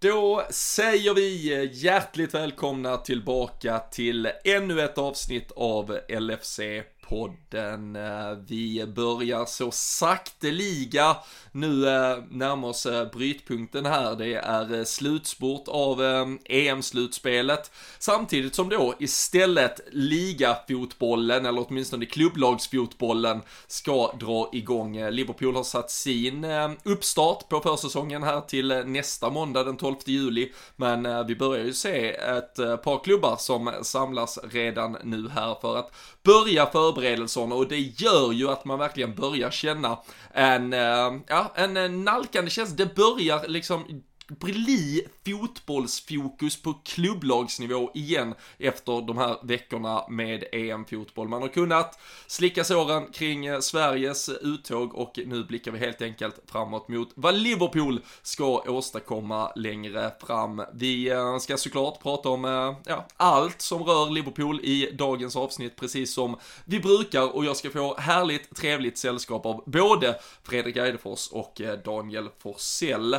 [0.00, 6.60] Då säger vi hjärtligt välkomna tillbaka till ännu ett avsnitt av LFC
[7.08, 7.96] podden.
[7.96, 11.16] Eh, vi börjar så sakteliga
[11.52, 14.16] nu eh, närmar närma oss eh, brytpunkten här.
[14.16, 16.00] Det är slutspurt av
[16.44, 17.70] EM-slutspelet.
[17.98, 25.08] Samtidigt som då istället ligafotbollen, eller åtminstone klubblagsfotbollen, ska dra igång.
[25.10, 26.46] Liverpool har satt sin
[26.82, 30.52] uppstart på försäsongen här till nästa måndag den 12 juli.
[30.76, 35.92] Men vi börjar ju se ett par klubbar som samlas redan nu här för att
[36.22, 39.98] börja förbereda förberedelserna och det gör ju att man verkligen börjar känna
[40.32, 42.76] en, eh, ja, en eh, nalkande känsla.
[42.76, 51.28] Det börjar liksom bli fotbollsfokus på klubblagsnivå igen efter de här veckorna med EM-fotboll.
[51.28, 56.40] Man har kunnat slicka såren kring eh, Sveriges uttåg och nu blickar vi helt enkelt
[56.46, 60.62] framåt mot vad Liverpool ska åstadkomma längre fram.
[60.74, 65.76] Vi eh, ska såklart prata om eh, ja, allt som rör Liverpool i dagens avsnitt,
[65.76, 71.28] precis som vi brukar och jag ska få härligt trevligt sällskap av både Fredrik Eidefors
[71.28, 73.16] och Daniel Forsell.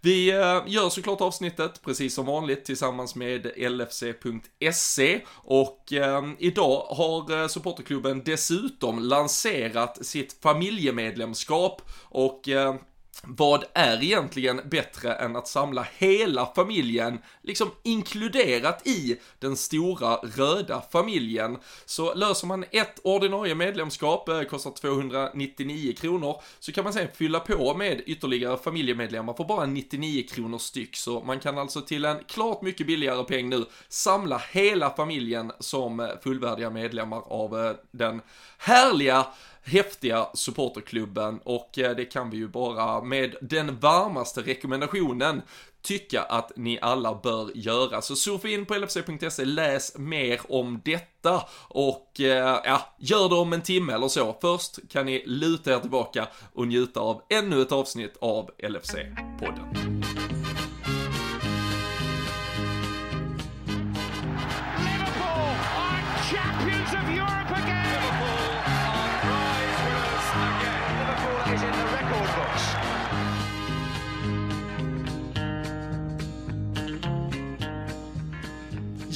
[0.00, 0.26] Vi
[0.66, 7.48] gör såklart avsnitt avsnittet precis som vanligt tillsammans med LFC.se och eh, idag har eh,
[7.48, 11.82] supporterklubben dessutom lanserat sitt familjemedlemskap.
[12.02, 12.74] Och eh,
[13.22, 20.82] vad är egentligen bättre än att samla hela familjen, liksom inkluderat i den stora röda
[20.92, 21.58] familjen.
[21.84, 27.40] Så löser man ett ordinarie medlemskap, eh, kostar 299 kronor, så kan man sen fylla
[27.40, 30.96] på med ytterligare familjemedlemmar för bara 99 kronor styck.
[30.96, 36.00] Så man kan alltså till en klart mycket billigare peng nu samla hela familjen som
[36.00, 38.20] eh, fullvärdiga medlemmar av eh, den
[38.58, 39.26] härliga
[39.68, 45.42] häftiga supporterklubben och eh, det kan vi ju bara med den varmaste rekommendationen
[45.82, 48.02] tycka att ni alla bör göra.
[48.02, 53.52] Så surfa in på lfc.se, läs mer om detta och eh, ja, gör det om
[53.52, 54.36] en timme eller så.
[54.40, 59.97] Först kan ni luta er tillbaka och njuta av ännu ett avsnitt av LFC-podden.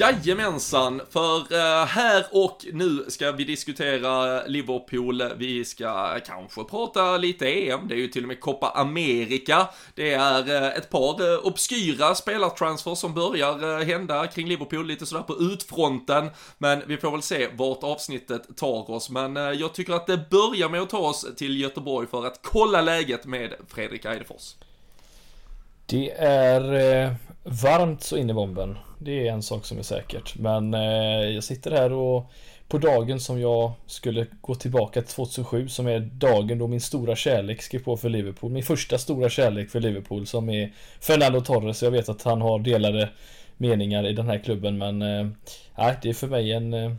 [0.02, 7.46] Jajamensan, för eh, här och nu ska vi diskutera Liverpool, vi ska kanske prata lite
[7.46, 11.46] EM, det är ju till och med Copa America, det är eh, ett par eh,
[11.46, 17.22] obskyra spelartransfer som börjar hända kring Liverpool, lite sådär på utfronten, men vi får väl
[17.22, 21.26] se vart avsnittet tar oss, men jag tycker att det börjar med att ta oss
[21.36, 24.54] till Göteborg för att kolla läget med Fredrik Eidefors.
[25.86, 28.78] Det är varmt så in i bomben.
[29.04, 30.38] Det är en sak som är säkert.
[30.38, 30.80] Men eh,
[31.34, 32.30] jag sitter här och
[32.68, 37.16] på dagen som jag skulle gå tillbaka till 2007 som är dagen då min stora
[37.16, 38.50] kärlek skrev på för Liverpool.
[38.50, 41.82] Min första stora kärlek för Liverpool som är Fernando Torres.
[41.82, 43.08] Jag vet att han har delade
[43.56, 45.26] meningar i den här klubben men eh,
[46.02, 46.92] det är för mig en eh,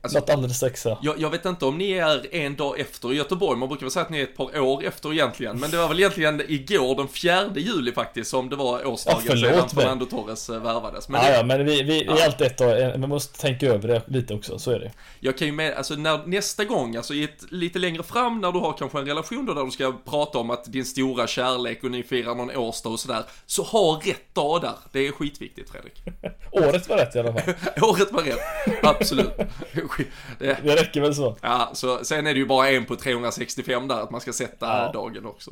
[0.00, 0.98] Alltså, Något alldeles extra.
[1.02, 4.04] Jag, jag, vet inte om ni är en dag efter Göteborg, man brukar väl säga
[4.04, 5.60] att ni är ett par år efter egentligen.
[5.60, 9.36] Men det var väl egentligen igår, den 4 juli faktiskt, som det var årsdagen ja,
[9.36, 11.08] sedan Fernando Torres eh, värvades.
[11.08, 12.18] Men ja, det, ja, men vi, vi, ja.
[12.18, 14.92] är alltid ett år, vi måste tänka över det lite också, så är det.
[15.20, 18.58] Jag kan ju med, alltså när, nästa gång, alltså ett, lite längre fram när du
[18.58, 21.90] har kanske en relation då där du ska prata om att din stora kärlek och
[21.90, 24.74] ni firar någon årsdag och sådär, så ha rätt dag där.
[24.92, 26.02] Det är skitviktigt Fredrik.
[26.52, 27.54] Året var rätt i alla fall.
[27.82, 28.38] Året var rätt,
[28.82, 29.32] absolut.
[30.38, 31.36] Det, det räcker väl så.
[31.40, 34.66] Ja, så sen är det ju bara en på 365 där, att man ska sätta
[34.66, 34.90] ja.
[34.92, 35.50] dagen också.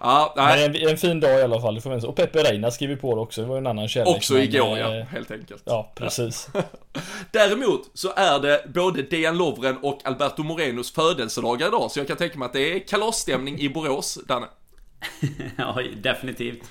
[0.00, 0.64] Ja, nej.
[0.64, 3.14] En, en, fin dag i alla fall, det får man Och Peppe Reina skriver på
[3.14, 4.16] det också, det var ju en annan kärlek.
[4.16, 5.62] Också igår ja, helt enkelt.
[5.64, 6.48] Ja, precis.
[6.54, 6.62] Ja.
[7.30, 12.16] Däremot så är det både Dejan Lovren och Alberto Morenos födelsedagar idag, så jag kan
[12.16, 14.46] tänka mig att det är kalasstämning i Borås, Danne.
[15.56, 16.62] ja, definitivt.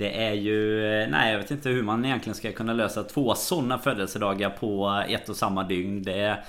[0.00, 0.86] Det är ju...
[1.02, 5.02] Eh, nej, jag vet inte hur man egentligen ska kunna lösa två sådana födelsedagar på
[5.08, 6.02] ett och samma dygn.
[6.02, 6.44] Det är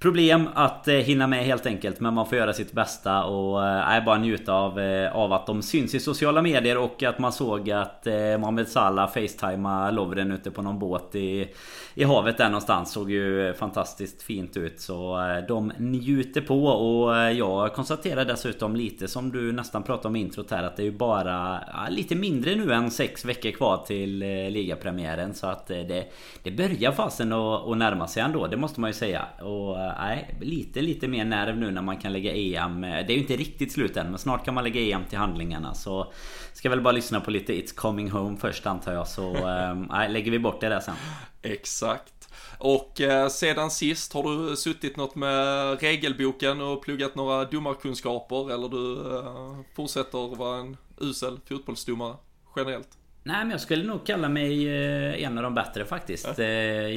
[0.00, 2.00] problem att eh, hinna med helt enkelt.
[2.00, 5.62] Men man får göra sitt bästa och eh, bara njuta av, eh, av att de
[5.62, 10.50] syns i sociala medier och att man såg att eh, Mohamed Salah facetimade Lovren ute
[10.50, 11.48] på någon båt i,
[11.94, 12.92] i havet där någonstans.
[12.92, 14.80] Såg ju fantastiskt fint ut.
[14.80, 15.18] Så
[15.48, 20.50] de njuter på och jag konstaterar dessutom lite som du nästan pratade om i introt
[20.50, 24.22] här att det är ju bara ja, lite mindre nu än sex veckor kvar till
[24.22, 25.34] eh, ligapremiären.
[25.34, 26.04] Så att det,
[26.42, 29.24] det börjar fasen att, att närma sig ändå, det måste man ju säga.
[29.42, 32.80] Och nej, lite lite mer nerv nu när man kan lägga EM.
[32.80, 35.74] Det är ju inte riktigt slut än men snart kan man lägga EM till handlingarna.
[35.74, 36.12] Så
[36.52, 39.08] ska väl bara lyssna på lite It's coming home först antar jag.
[39.08, 39.32] Så
[39.90, 40.94] nej, lägger vi bort det där sen.
[41.42, 42.20] Exakt.
[42.58, 48.68] Och eh, sedan sist, har du suttit något med regelboken och pluggat några domarkunskaper eller
[48.68, 52.16] du eh, fortsätter vara en usel fotbollsdomare
[52.56, 52.99] generellt?
[53.22, 56.26] Nej men jag skulle nog kalla mig eh, en av de bättre faktiskt.
[56.26, 56.44] Ja.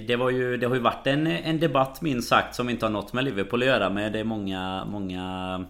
[0.08, 2.92] Det, var ju, det har ju varit en, en debatt minst sagt som inte har
[2.92, 4.14] något med Liverpool att göra med.
[4.14, 5.66] Det är många, många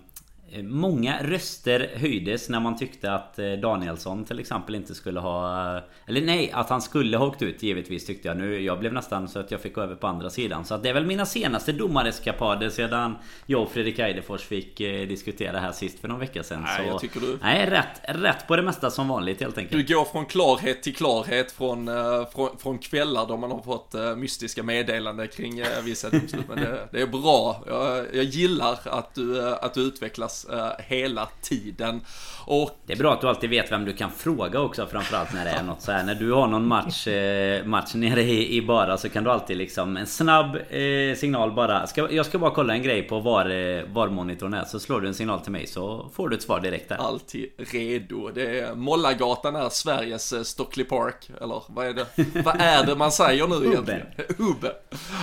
[0.61, 5.81] Många röster höjdes när man tyckte att eh, Danielsson till exempel inte skulle ha...
[6.05, 8.37] Eller nej, att han skulle ha åkt ut givetvis tyckte jag.
[8.37, 10.65] Nu, jag blev nästan så att jag fick gå över på andra sidan.
[10.65, 13.15] Så att det är väl mina senaste domareskapader sedan
[13.45, 16.61] jag och Fredrik Eidefors fick eh, diskutera här sist för någon vecka sedan.
[16.61, 17.37] Nej, så, jag tycker du...
[17.41, 19.87] Nej, rätt, rätt på det mesta som vanligt helt enkelt.
[19.87, 21.89] Du går från klarhet till klarhet från,
[22.33, 26.45] från, från kvällar då man har fått mystiska meddelanden kring vissa domslut.
[26.47, 27.63] Men det, det, är bra.
[27.67, 32.01] Jag, jag gillar att du, att du utvecklas uh, hela tiden.
[32.45, 32.79] Och...
[32.85, 35.51] Det är bra att du alltid vet vem du kan fråga också framförallt när det
[35.51, 36.03] är något så här.
[36.03, 39.57] När du har någon match, uh, match nere i, i bara så kan du alltid
[39.57, 41.87] liksom en snabb uh, signal bara.
[41.87, 43.45] Ska, jag ska bara kolla en grej på var,
[43.93, 44.63] var monitorn är.
[44.63, 46.95] Så slår du en signal till mig så får du ett svar direkt där.
[46.95, 48.29] Alltid redo.
[48.29, 51.29] Det är Mollagatan är Sveriges Stockley Park.
[51.41, 52.05] Eller vad är det?
[52.43, 54.01] vad är det man säger nu egentligen?
[54.37, 54.75] Hubbe.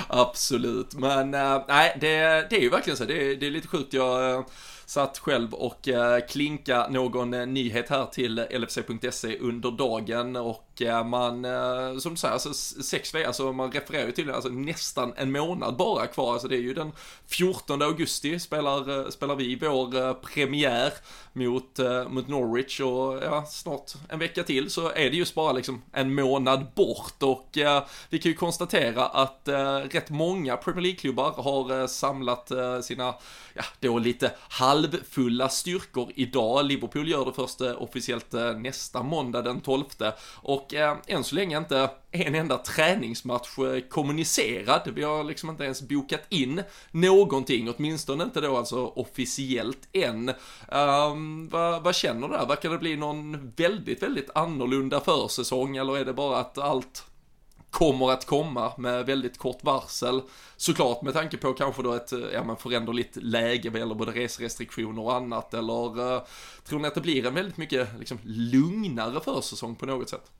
[0.08, 0.94] Absolut.
[0.94, 2.16] Men nej, det,
[2.50, 3.04] det är ju verkligen så.
[3.04, 3.92] Det, det är lite sjukt.
[3.92, 4.44] Jag
[4.90, 11.04] satt själv och eh, klinka någon eh, nyhet här till LFC.se under dagen och Eh,
[11.04, 15.12] man, eh, som du säger, alltså sex veckor, alltså man refererar ju till alltså nästan
[15.16, 16.92] en månad bara kvar, alltså det är ju den
[17.26, 20.92] 14 augusti spelar, eh, spelar vi vår premiär
[21.32, 21.78] mot,
[22.08, 22.80] mot Norwich.
[22.80, 27.22] Och ja, snart en vecka till så är det just bara liksom en månad bort.
[27.22, 27.48] Och
[28.08, 29.48] vi kan ju konstatera att
[29.90, 32.52] rätt många Premier League-klubbar har samlat
[32.84, 33.14] sina,
[33.54, 36.66] ja, då lite halvfulla styrkor idag.
[36.66, 39.84] Liverpool gör det först eh, officiellt eh, nästa måndag den 12
[40.34, 44.92] och eh, än så länge inte en enda träningsmatch eh, kommunicerad.
[44.94, 50.28] Vi har liksom inte ens bokat in någonting, åtminstone inte då alltså officiellt än.
[50.68, 52.46] Ehm, um, vad, vad känner du där?
[52.46, 57.04] Verkar det bli någon väldigt, väldigt annorlunda försäsong eller är det bara att allt
[57.70, 60.22] kommer att komma med väldigt kort varsel.
[60.56, 64.12] Såklart med tanke på kanske då ett eh, ja, men föränderligt läge vad gäller både
[64.12, 65.54] reserestriktioner och annat.
[65.54, 66.22] Eller uh,
[66.64, 70.30] tror ni att det blir en väldigt mycket liksom, lugnare försäsong på något sätt?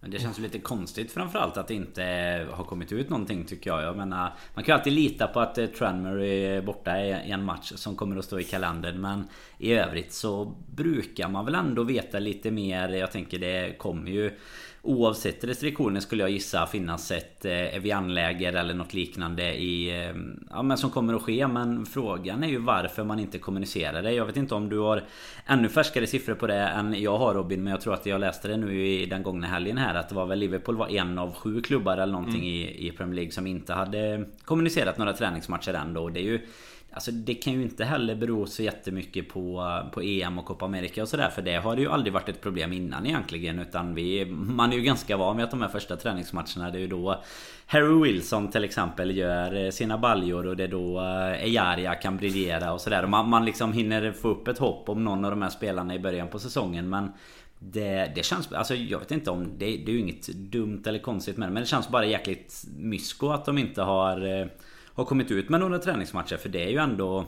[0.00, 2.02] Men det känns lite konstigt framförallt att det inte
[2.50, 3.82] har kommit ut någonting tycker jag.
[3.82, 7.44] Jag menar, man kan ju alltid lita på att eh, Tranmere är borta i en
[7.44, 9.00] match som kommer att stå i kalendern.
[9.00, 9.28] Men
[9.58, 12.88] i övrigt så brukar man väl ändå veta lite mer.
[12.88, 14.38] Jag tänker det kommer ju
[14.82, 20.16] Oavsett restriktioner skulle jag gissa finnas ett eh, Evian-läger eller något liknande i, eh,
[20.50, 21.46] ja, men som kommer att ske.
[21.46, 24.12] Men frågan är ju varför man inte kommunicerar det.
[24.12, 25.04] Jag vet inte om du har
[25.46, 27.64] ännu färskare siffror på det än jag har Robin.
[27.64, 29.94] Men jag tror att jag läste det nu i den gångna helgen här.
[29.94, 32.48] Att det var väl Liverpool var en av sju klubbar eller någonting mm.
[32.48, 36.08] i, i Premier League som inte hade kommunicerat några träningsmatcher än då.
[36.08, 36.40] Det är ju
[36.98, 41.02] Alltså det kan ju inte heller bero så jättemycket på, på EM och Copa America
[41.02, 44.26] och sådär För det har det ju aldrig varit ett problem innan egentligen Utan vi,
[44.30, 47.22] man är ju ganska van vid att de här första träningsmatcherna Det är ju då
[47.66, 52.16] Harry Wilson till exempel gör eh, sina baljor och det är då eh, Ejaria kan
[52.16, 53.06] briljera och sådär.
[53.06, 55.98] Man, man liksom hinner få upp ett hopp om någon av de här spelarna i
[55.98, 57.12] början på säsongen Men
[57.58, 60.98] det, det känns, alltså jag vet inte om det, det är ju inget dumt eller
[60.98, 64.46] konstigt med det Men det känns bara jäkligt mysko att de inte har eh,
[64.98, 66.36] har kommit ut med några träningsmatcher.
[66.36, 67.26] För det är ju ändå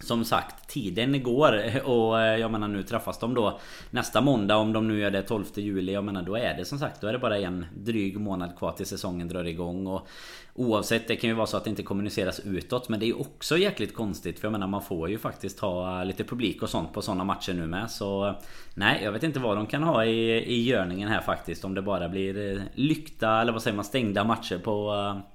[0.00, 4.72] som sagt, tiden går och eh, jag menar nu träffas de då nästa måndag om
[4.72, 5.92] de nu gör det 12 juli.
[5.92, 8.72] Jag menar då är det som sagt, då är det bara en dryg månad kvar
[8.72, 9.86] till säsongen drar igång.
[9.86, 10.08] Och
[10.54, 12.88] oavsett, det kan ju vara så att det inte kommuniceras utåt.
[12.88, 16.04] Men det är ju också jäkligt konstigt för jag menar man får ju faktiskt ha
[16.04, 17.90] lite publik och sånt på sådana matcher nu med.
[17.90, 18.34] Så
[18.74, 21.64] nej, jag vet inte vad de kan ha i, i görningen här faktiskt.
[21.64, 25.33] Om det bara blir eh, lykta eller vad säger man, stängda matcher på eh,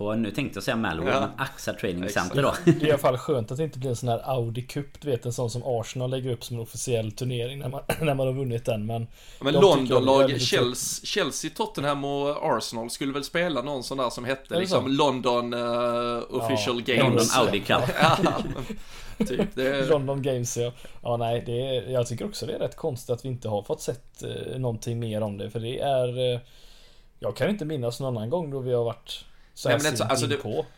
[0.00, 1.20] på, nu tänkte jag säga Malware, ja.
[1.20, 2.54] men AXA Training Center då.
[2.64, 5.00] Det är i alla fall skönt att det inte blir en sån här Audi Cup,
[5.00, 8.14] du vet en sån som Arsenal lägger upp som en officiell turnering när man, när
[8.14, 8.86] man har vunnit den.
[8.86, 9.06] Men,
[9.40, 14.58] men Londonlag, Chelsea, Chelsea, Tottenham och Arsenal skulle väl spela någon sån där som hette
[14.58, 14.88] liksom så?
[14.88, 17.36] London uh, Official ja, Games.
[17.36, 17.82] London Audi Cup.
[19.28, 19.88] typ, är...
[19.88, 20.72] London Games ja.
[21.02, 23.62] Ja nej, det är, jag tycker också det är rätt konstigt att vi inte har
[23.62, 25.50] fått sett eh, någonting mer om det.
[25.50, 26.34] För det är...
[26.34, 26.40] Eh,
[27.22, 30.04] jag kan inte minnas någon annan gång då vi har varit så Nej, men det,
[30.04, 30.36] alltså in det,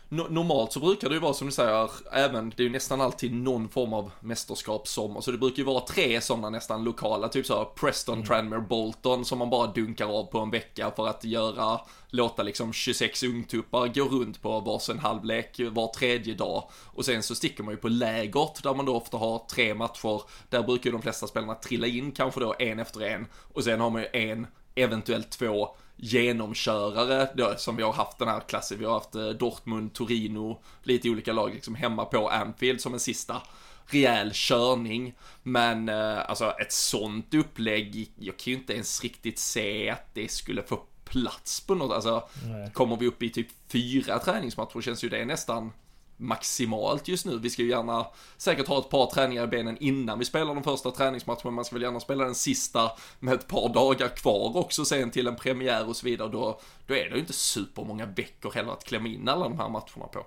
[0.09, 3.01] no- normalt så brukar det ju vara som du säger, även, det är ju nästan
[3.01, 7.27] alltid någon form av mästerskap som, så det brukar ju vara tre sådana nästan lokala,
[7.27, 8.25] typ så här Preston, Mm.
[8.27, 12.73] Tranmere, Bolton som man bara dunkar av på en vecka för att göra, låta liksom
[12.73, 16.69] 26 ungtuppar gå runt på varsin halvlek var tredje dag.
[16.85, 20.21] Och sen så sticker man ju på lägret där man då ofta har tre matcher,
[20.49, 23.27] där brukar ju de flesta spelarna trilla in kanske då en efter en.
[23.53, 28.27] Och sen har man ju en, eventuellt två genomkörare då, som vi har haft den
[28.27, 28.79] här klassen.
[28.79, 32.99] Vi har haft eh, Dortmund, Torino, lite olika lag liksom hemma på Anfield som en
[32.99, 33.41] sista
[33.85, 35.13] rejäl körning.
[35.43, 40.31] Men eh, alltså ett sånt upplägg, jag kan ju inte ens riktigt se att det
[40.31, 41.91] skulle få plats på något.
[41.91, 42.71] Alltså Nej.
[42.73, 45.71] kommer vi upp i typ fyra träningsmatcher känns ju det nästan
[46.17, 47.39] maximalt just nu.
[47.39, 50.63] Vi ska ju gärna säkert ha ett par träningar i benen innan vi spelar de
[50.63, 51.41] första träningsmatcherna.
[51.43, 55.11] men Man ska väl gärna spela den sista med ett par dagar kvar också sen
[55.11, 56.29] till en premiär och så vidare.
[56.29, 59.69] Då, då är det ju inte supermånga veckor heller att klämma in alla de här
[59.69, 60.25] matcherna på.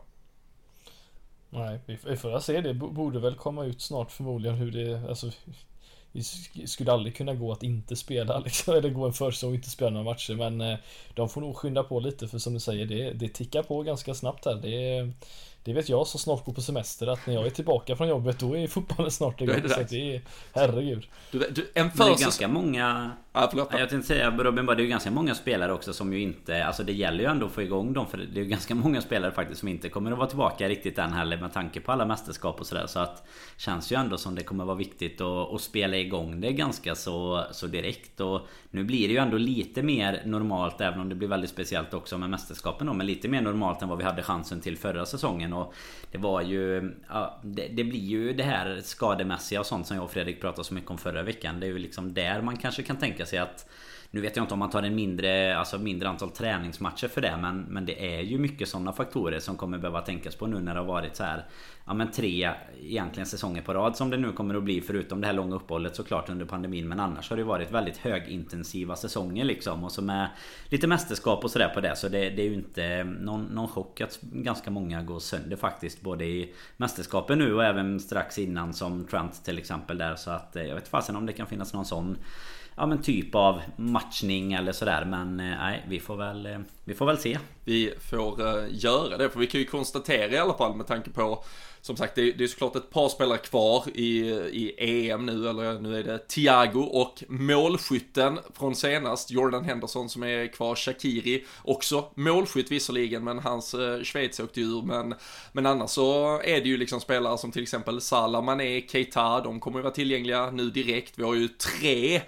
[1.50, 2.60] Nej, vi får, se.
[2.60, 5.30] Det borde väl komma ut snart förmodligen hur det, alltså
[6.12, 9.70] det skulle aldrig kunna gå att inte spela liksom, eller gå en försäsong och inte
[9.70, 10.78] spela några matcher men eh,
[11.14, 14.14] de får nog skynda på lite för som du säger det, det tickar på ganska
[14.14, 14.54] snabbt här.
[14.54, 15.10] Det,
[15.66, 18.38] det vet jag som snart går på semester att när jag är tillbaka från jobbet
[18.38, 19.56] då är fotbollen snart igång.
[19.62, 21.06] det så det är, herregud.
[21.30, 23.68] Du, du, en det är ganska många Ja, förlåt.
[23.72, 26.66] Jag tänkte säga Robin, bara, det är ju ganska många spelare också som ju inte
[26.66, 29.00] Alltså det gäller ju ändå att få igång dem för det är ju ganska många
[29.00, 32.06] spelare faktiskt som inte kommer att vara tillbaka riktigt än heller med tanke på alla
[32.06, 35.60] mästerskap och sådär så att Känns ju ändå som det kommer vara viktigt att, att
[35.60, 40.22] spela igång det ganska så, så direkt och Nu blir det ju ändå lite mer
[40.24, 43.82] normalt även om det blir väldigt speciellt också med mästerskapen då Men lite mer normalt
[43.82, 45.74] än vad vi hade chansen till förra säsongen och
[46.10, 50.04] Det var ju ja, det, det blir ju det här skademässiga och sånt som jag
[50.04, 51.60] och Fredrik pratade så mycket om förra veckan.
[51.60, 53.68] Det är ju liksom där man kanske kan tänka sig att
[54.10, 57.36] nu vet jag inte om man tar en mindre, alltså mindre antal träningsmatcher för det
[57.36, 60.74] men, men det är ju mycket sådana faktorer som kommer behöva tänkas på nu när
[60.74, 61.44] det har varit så här
[61.88, 65.26] Ja men tre egentligen säsonger på rad som det nu kommer att bli förutom det
[65.26, 66.88] här långa uppehållet såklart under pandemin.
[66.88, 70.28] Men annars har det varit väldigt högintensiva säsonger liksom och så med
[70.68, 71.96] lite mästerskap och sådär på det.
[71.96, 76.00] Så det, det är ju inte någon, någon chock att ganska många går sönder faktiskt
[76.00, 80.16] både i mästerskapen nu och även strax innan som Trent till exempel där.
[80.16, 82.18] Så att eh, jag vet fasen om det kan finnas någon sån
[82.76, 85.04] ja, men typ av matchning eller sådär.
[85.04, 87.38] Men eh, nej, vi får väl, eh, vi får väl se.
[87.64, 89.30] vi får eh, göra det.
[89.30, 91.44] För vi kan ju konstatera i alla fall med tanke på
[91.86, 94.18] som sagt, det är, det är såklart ett par spelare kvar i,
[94.52, 94.74] i
[95.10, 100.52] EM nu, eller nu är det Thiago och målskytten från senast, Jordan Henderson som är
[100.52, 105.14] kvar, Shakiri också målskytt visserligen, men hans eh, Schweiz åkte ur, men,
[105.52, 109.60] men annars så är det ju liksom spelare som till exempel Salah, Mané, Keita, de
[109.60, 111.12] kommer ju vara tillgängliga nu direkt.
[111.16, 112.20] Vi har ju tre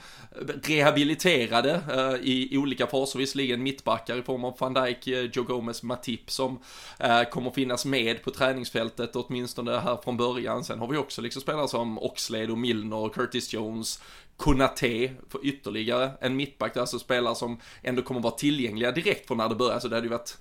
[0.63, 5.45] rehabiliterade eh, i, i olika faser, visserligen mittbackar i form av van Dijk, eh, Joe
[5.45, 6.59] Gomez, Matip som
[6.99, 10.65] eh, kommer finnas med på träningsfältet åtminstone här från början.
[10.65, 14.03] Sen har vi också liksom spelare som Oxlade och Milner, Curtis Jones,
[14.37, 19.49] Konate för ytterligare en mittback, alltså spelare som ändå kommer vara tillgängliga direkt från när
[19.49, 20.39] det börjar, så det hade ju varit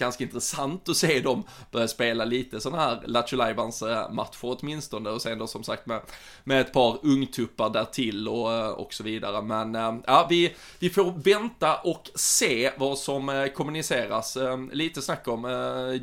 [0.00, 5.22] ganska intressant att se dem börja spela lite sådana här Lattjo eh, matcher åtminstone och
[5.22, 6.00] sen då som sagt med,
[6.44, 9.42] med ett par ungtuppar där till och, eh, och så vidare.
[9.42, 14.38] Men eh, ja, vi, vi får vänta och se vad som kommuniceras.
[14.72, 15.44] Lite snack om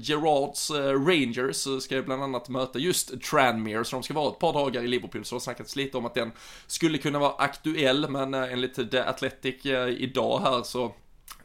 [0.02, 4.54] Gerards Rangers ska ju bland annat möta just Tranmere, så de ska vara ett par
[4.54, 6.32] dagar i Liverpool, så det har snackats lite om att den
[6.68, 9.66] skulle kunna vara aktuell, men enligt The Athletic
[9.98, 10.94] idag här så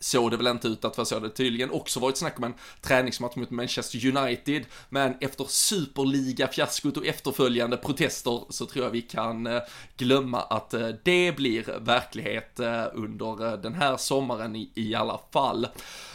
[0.03, 1.15] såg det väl inte ut att vara så.
[1.15, 4.65] Det har tydligen också varit snack om en träningsmatch mot Manchester United.
[4.89, 9.61] Men efter superliga-fiaskot och efterföljande protester så tror jag vi kan eh,
[9.97, 15.67] glömma att eh, det blir verklighet eh, under den här sommaren i alla fall.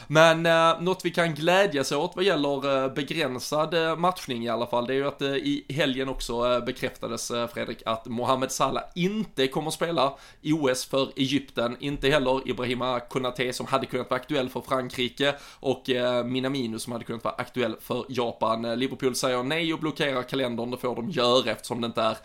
[0.08, 4.68] Men eh, något vi kan glädjas åt vad gäller eh, begränsad eh, matchning i alla
[4.68, 8.52] fall, det är ju att eh, i helgen också eh, bekräftades eh, Fredrik att Mohamed
[8.52, 14.10] Salah inte kommer spela spela OS för Egypten, inte heller Ibrahima Konate som hade kunnat
[14.10, 18.80] vara aktuell för Frankrike och eh, Minamino som hade kunnat vara aktuell för Japan.
[18.80, 22.18] Liverpool säger nej och blockerar kalendern, det får de göra eftersom det inte är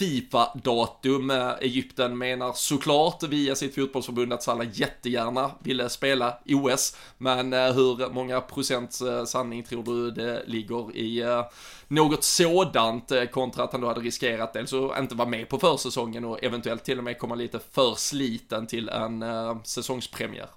[0.00, 1.30] Fifa-datum.
[1.30, 7.72] Eh, Egypten menar såklart via sitt fotbollsförbund att Salah jättegärna ville spela OS, men eh,
[7.72, 11.42] hur många procents eh, sanning tror du det ligger i
[11.88, 16.24] något sådant kontra att han då hade riskerat dels att inte vara med på försäsongen
[16.24, 19.24] och eventuellt till och med komma lite för sliten till en
[19.64, 20.48] säsongspremiär?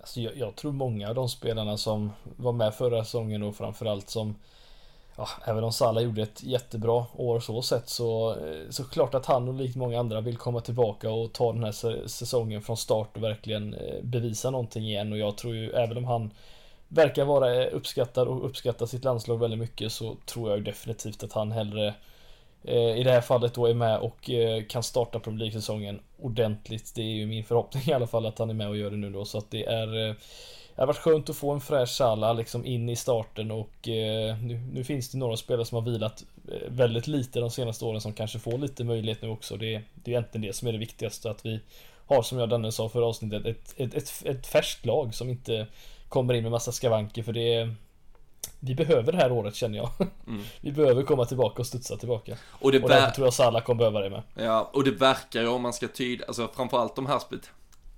[0.00, 4.10] Alltså jag, jag tror många av de spelarna som var med förra säsongen och framförallt
[4.10, 4.34] som
[5.18, 9.26] Ja, även om Salah gjorde ett jättebra år så sett så eh, så klart att
[9.26, 13.16] han och likt många andra vill komma tillbaka och ta den här säsongen från start
[13.16, 16.30] och verkligen eh, bevisa någonting igen och jag tror ju även om han
[16.88, 21.32] verkar vara eh, uppskattad och uppskattar sitt landslag väldigt mycket så tror jag definitivt att
[21.32, 21.94] han hellre
[22.96, 24.30] i det här fallet då är med och
[24.68, 26.92] kan starta Premier League-säsongen ordentligt.
[26.94, 28.96] Det är ju min förhoppning i alla fall att han är med och gör det
[28.96, 30.16] nu då så att det är
[30.78, 34.38] det har varit skönt att få en fräsch Salah liksom in i starten och eh,
[34.42, 38.00] nu, nu, finns det några spelare som har vilat eh, väldigt lite de senaste åren
[38.00, 39.56] som kanske får lite möjlighet nu också.
[39.56, 41.60] Det, det är egentligen det som är det viktigaste att vi
[42.06, 45.66] har som jag Danne sa förra avsnittet ett, ett, ett, ett färskt lag som inte
[46.08, 47.74] kommer in med massa skavanker för det
[48.60, 49.90] vi behöver det här året känner jag.
[50.26, 50.42] Mm.
[50.60, 52.36] Vi behöver komma tillbaka och studsa tillbaka.
[52.50, 54.22] Och, det och därför tror jag Salah kommer behöva det med.
[54.34, 57.18] Ja, och det verkar ju om man ska tyda, alltså framförallt de här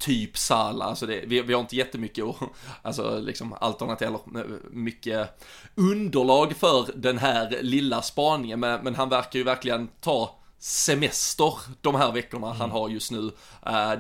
[0.01, 2.37] typ Sala, alltså det, vi, vi har inte jättemycket och,
[2.83, 4.21] alltså liksom alternativ eller
[4.71, 11.55] mycket underlag för den här lilla spaningen, men, men han verkar ju verkligen ta semester
[11.81, 12.61] de här veckorna mm.
[12.61, 13.19] han har just nu.
[13.19, 13.33] Uh,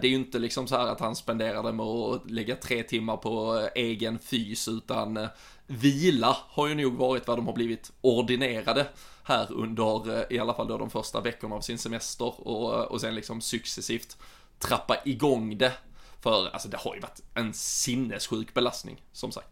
[0.00, 2.82] det är ju inte liksom så här att han spenderar det med att lägga tre
[2.82, 5.28] timmar på egen fys, utan
[5.66, 8.86] vila har ju nog varit vad de har blivit ordinerade
[9.24, 13.14] här under i alla fall då de första veckorna av sin semester och, och sen
[13.14, 14.16] liksom successivt
[14.58, 15.72] trappa igång det
[16.20, 19.48] för alltså det har ju varit en sinnessjuk belastning, som sagt.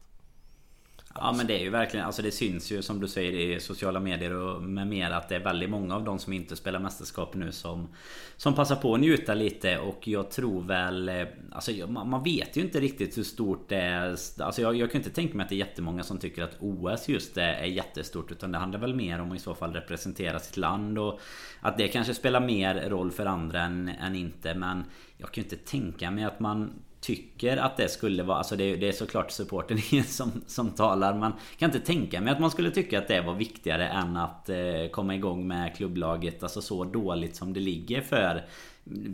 [1.21, 4.01] Ja men det är ju verkligen, alltså det syns ju som du säger i sociala
[4.01, 7.35] medier och med mer att det är väldigt många av de som inte spelar mästerskap
[7.35, 7.89] nu som
[8.37, 9.79] Som passar på att njuta lite.
[9.79, 14.11] Och jag tror väl eh, Alltså man vet ju inte riktigt hur stort det är.
[14.39, 17.09] Alltså jag, jag kan inte tänka mig att det är jättemånga som tycker att OS
[17.09, 20.39] just är, är jättestort Utan det handlar väl mer om att i så fall representera
[20.39, 20.99] sitt land.
[20.99, 21.21] Och
[21.61, 24.55] Att det kanske spelar mer roll för andra än, än inte.
[24.55, 24.85] Men
[25.19, 28.77] jag kan ju inte tänka mig att man tycker att det skulle vara, alltså det,
[28.77, 32.71] det är såklart supporten som, som talar Man kan inte tänka mig att man skulle
[32.71, 34.57] tycka att det var viktigare än att eh,
[34.93, 38.45] komma igång med klubblaget Alltså så dåligt som det ligger för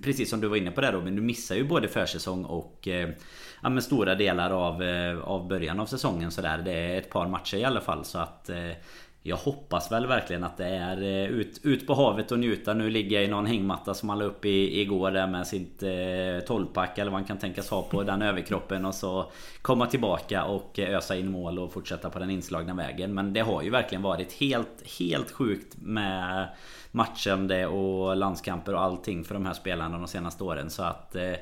[0.03, 3.09] Precis som du var inne på där Robin, du missar ju både försäsong och eh,
[3.63, 6.59] ja, men stora delar av, eh, av början av säsongen sådär.
[6.59, 8.71] Det är ett par matcher i alla fall så att eh,
[9.27, 12.75] jag hoppas väl verkligen att det är eh, ut, ut på havet och njuta.
[12.75, 15.83] Nu ligger jag i någon hängmatta som han la upp i, igår där med sitt
[15.83, 20.45] eh, 12-pack eller vad man kan tänkas ha på den överkroppen och så komma tillbaka
[20.45, 23.15] och eh, ösa in mål och fortsätta på den inslagna vägen.
[23.15, 26.49] Men det har ju verkligen varit helt, helt sjukt med
[26.91, 30.71] matchande och landskamper och allting för de här spelarna de senaste åren.
[30.71, 31.35] Så att eh,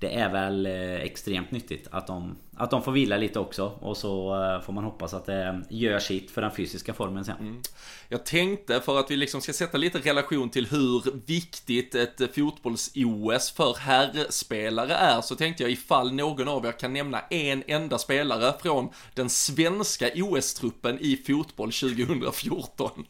[0.00, 3.96] det är väl eh, extremt nyttigt att de, att de får vila lite också och
[3.96, 7.36] så eh, får man hoppas att det gör sitt för den fysiska formen sen.
[7.40, 7.62] Mm.
[8.08, 13.50] Jag tänkte för att vi liksom ska sätta lite relation till hur viktigt ett fotbolls-OS
[13.50, 18.54] för herrspelare är så tänkte jag ifall någon av er kan nämna en enda spelare
[18.62, 23.06] från den svenska OS-truppen i fotboll 2014.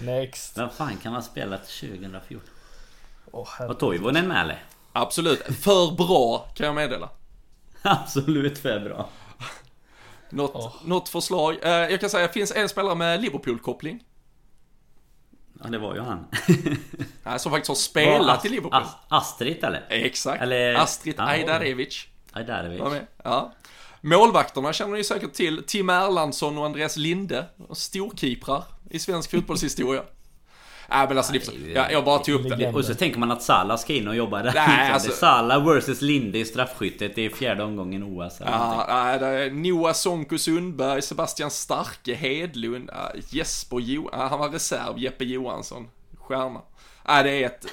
[0.00, 0.58] Next.
[0.58, 2.51] Vem fan kan man spela till 2014?
[3.32, 4.64] Oh, Var Toivonen med eller?
[4.92, 5.42] Absolut.
[5.42, 7.08] För bra kan jag meddela.
[7.82, 9.08] Absolut för bra.
[10.30, 10.74] Något, oh.
[10.84, 11.58] något förslag?
[11.62, 14.04] Eh, jag kan säga, det finns en spelare med Liverpool-koppling.
[15.62, 16.26] Ja, det var ju han.
[17.22, 18.82] Nej, som faktiskt har spelat i Liverpool.
[18.82, 19.86] Ast Astrid eller?
[19.88, 20.42] Exakt.
[20.42, 20.74] Eller...
[20.74, 22.06] Astrid ah, Ajdarevic.
[22.32, 23.02] Ajdarevic.
[23.24, 23.52] Ja.
[24.00, 25.62] Målvakterna känner ni säkert till.
[25.66, 27.46] Tim Erlandsson och Andreas Linde.
[27.72, 30.02] Storkeeprar i svensk fotbollshistoria.
[30.92, 32.72] Nej men alltså, det, jag, jag bara tog upp det.
[32.72, 34.52] Och så tänker man att Salah ska in och jobba där.
[34.54, 37.14] Nej, alltså, Salah vs Linde i straffskyttet.
[37.14, 38.40] Det är fjärde omgången OS.
[38.40, 42.90] Ja, nej, Noah Sonko Sundberg, Sebastian Starke, Hedlund,
[43.28, 45.88] Jesper jo Han var reserv, Jeppe Johansson.
[46.18, 46.60] Stjärna.
[47.08, 47.66] Nej, det är ett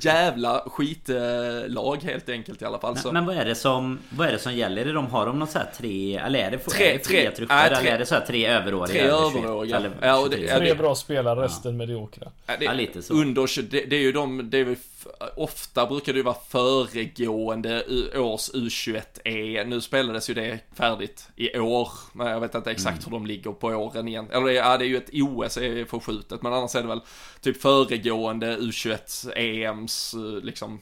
[0.00, 2.96] jävla skitlag helt enkelt i alla fall.
[3.04, 4.86] Men, men, vad är det som Vad är det som gäller?
[4.86, 7.30] Är de, har de något så här tre Eller är det, tre, är det tre,
[7.30, 7.54] trupper?
[7.54, 8.86] Äh, tre, eller är det så här tre överåriga?
[8.86, 9.76] Tre överåriga.
[9.76, 11.78] Eller, ja, det, ja, tre bra spelare, resten ja.
[11.78, 12.28] mediokra.
[12.46, 13.14] Ja, det, ja, lite så.
[13.14, 14.64] Under, det, det är ju de, det är
[15.36, 17.84] ofta brukar det ju vara föregående
[18.18, 19.64] års U21E.
[19.64, 23.04] Nu spelades ju det färdigt i år, men jag vet inte exakt mm.
[23.04, 24.28] hur de ligger på åren igen.
[24.30, 27.00] Eller ja, det är ju ett OS är förskjutet, men annars är det väl
[27.40, 30.80] typ föregående U21-EMs liksom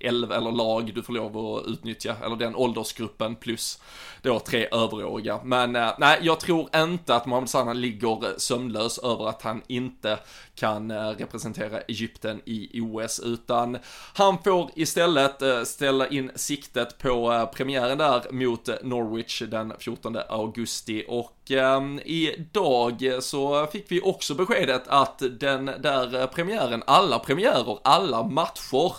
[0.00, 3.80] 11 eller lag du får lov att utnyttja, eller den åldersgruppen plus
[4.22, 5.40] då tre överåriga.
[5.44, 9.62] Men eh, nej, jag tror inte att Mohamed Salah ligger eh, sömnlös över att han
[9.66, 10.18] inte
[10.54, 13.78] kan eh, representera Egypten i OS, utan
[14.14, 20.16] han får istället eh, ställa in siktet på eh, premiären där mot Norwich den 14
[20.28, 27.78] augusti och eh, idag så fick vi också beskedet att den där premiären, alla premiärer,
[27.84, 28.92] alla matcher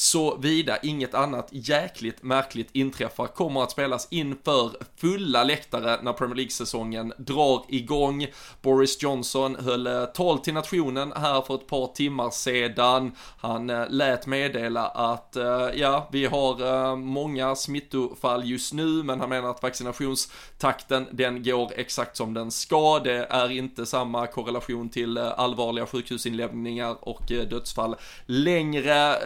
[0.00, 7.12] såvida inget annat jäkligt märkligt inträffar, kommer att spelas inför fulla läktare när Premier League-säsongen
[7.18, 8.26] drar igång.
[8.62, 13.12] Boris Johnson höll eh, tal till nationen här för ett par timmar sedan.
[13.38, 19.28] Han eh, lät meddela att eh, ja, vi har många smittofall just nu, men han
[19.28, 22.98] menar att vaccinationstakten den går exakt som den ska.
[22.98, 29.16] Det är inte samma korrelation till allvarliga sjukhusinläggningar och dödsfall längre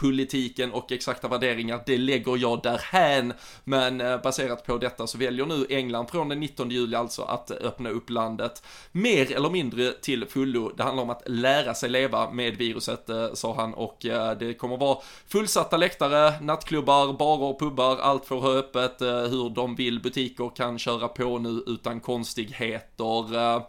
[0.00, 3.32] politiken och exakta värderingar, det lägger jag därhän,
[3.64, 7.50] men eh, baserat på detta så väljer nu England från den 19 juli alltså att
[7.50, 10.72] öppna upp landet mer eller mindre till fullo.
[10.76, 14.54] Det handlar om att lära sig leva med viruset, eh, sa han, och eh, det
[14.54, 20.00] kommer vara fullsatta läktare, nattklubbar, barer, pubbar, allt får ha öppet hur de vill.
[20.00, 23.62] Butiker kan köra på nu utan konstigheter.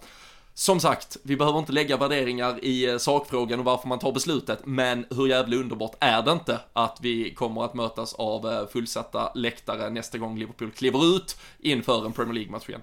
[0.60, 5.06] Som sagt, vi behöver inte lägga värderingar i sakfrågan och varför man tar beslutet, men
[5.10, 10.18] hur jävla underbart är det inte att vi kommer att mötas av fullsatta läktare nästa
[10.18, 12.82] gång Liverpool kliver ut inför en Premier League-match igen?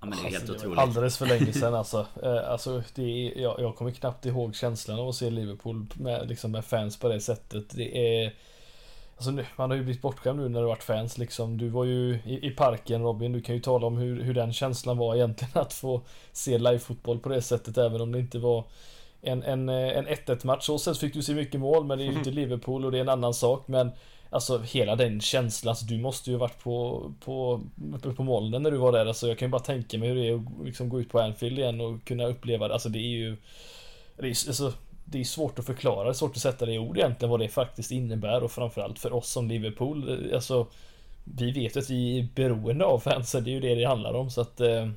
[0.00, 0.78] Ja, men det är helt alltså, otroligt.
[0.78, 2.06] Alldeles för länge sedan alltså.
[2.22, 6.28] Eh, alltså det är, jag, jag kommer knappt ihåg känslan av att se Liverpool med,
[6.28, 7.76] liksom med fans på det sättet.
[7.76, 8.34] Det är...
[9.18, 11.58] Alltså nu, man har ju blivit bortskämd nu när det varit fans liksom.
[11.58, 14.52] Du var ju i, i, parken Robin, du kan ju tala om hur, hur den
[14.52, 16.02] känslan var egentligen att få
[16.32, 18.64] se live-fotboll på det sättet även om det inte var
[19.22, 20.66] en, en, en 1-1 match.
[20.66, 22.98] Så sätt fick du se mycket mål men det är ju inte Liverpool och det
[22.98, 23.90] är en annan sak men
[24.30, 27.60] Alltså hela den känslan, alltså, du måste ju varit på, på,
[27.94, 29.06] uppe på molnen när du var där.
[29.06, 31.20] Alltså, jag kan ju bara tänka mig hur det är att liksom gå ut på
[31.20, 32.74] Anfield igen och kunna uppleva det.
[32.74, 33.36] Alltså det är ju...
[34.16, 34.72] Det är, alltså,
[35.10, 37.40] det är svårt att förklara, det är svårt att sätta det i ord egentligen vad
[37.40, 40.08] det faktiskt innebär och framförallt för oss som Liverpool.
[40.08, 40.66] Eh, alltså,
[41.24, 44.30] vi vet att vi är beroende av fansen, det är ju det det handlar om
[44.30, 44.88] så att eh,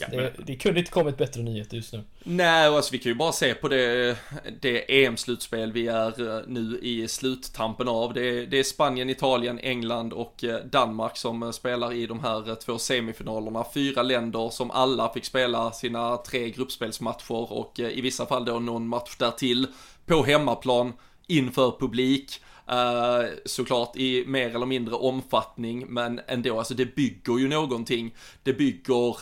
[0.00, 2.04] Ja, det, det kunde inte kommit bättre nyheter just nu.
[2.22, 4.16] Nej, alltså vi kan ju bara se på det,
[4.60, 8.14] det EM-slutspel vi är eh, nu i sluttampen av.
[8.14, 12.54] Det, det, är Spanien, Italien, England och eh, Danmark som eh, spelar i de här
[12.54, 13.64] två semifinalerna.
[13.74, 18.88] Fyra länder som alla fick spela sina tre gruppspelsmatcher och i vissa fall då någon
[18.88, 19.66] match därtill
[20.06, 20.92] på hemmaplan
[21.26, 22.40] inför publik.
[22.70, 28.14] Uh, såklart i mer eller mindre omfattning, men ändå, alltså det bygger ju någonting.
[28.42, 29.16] Det bygger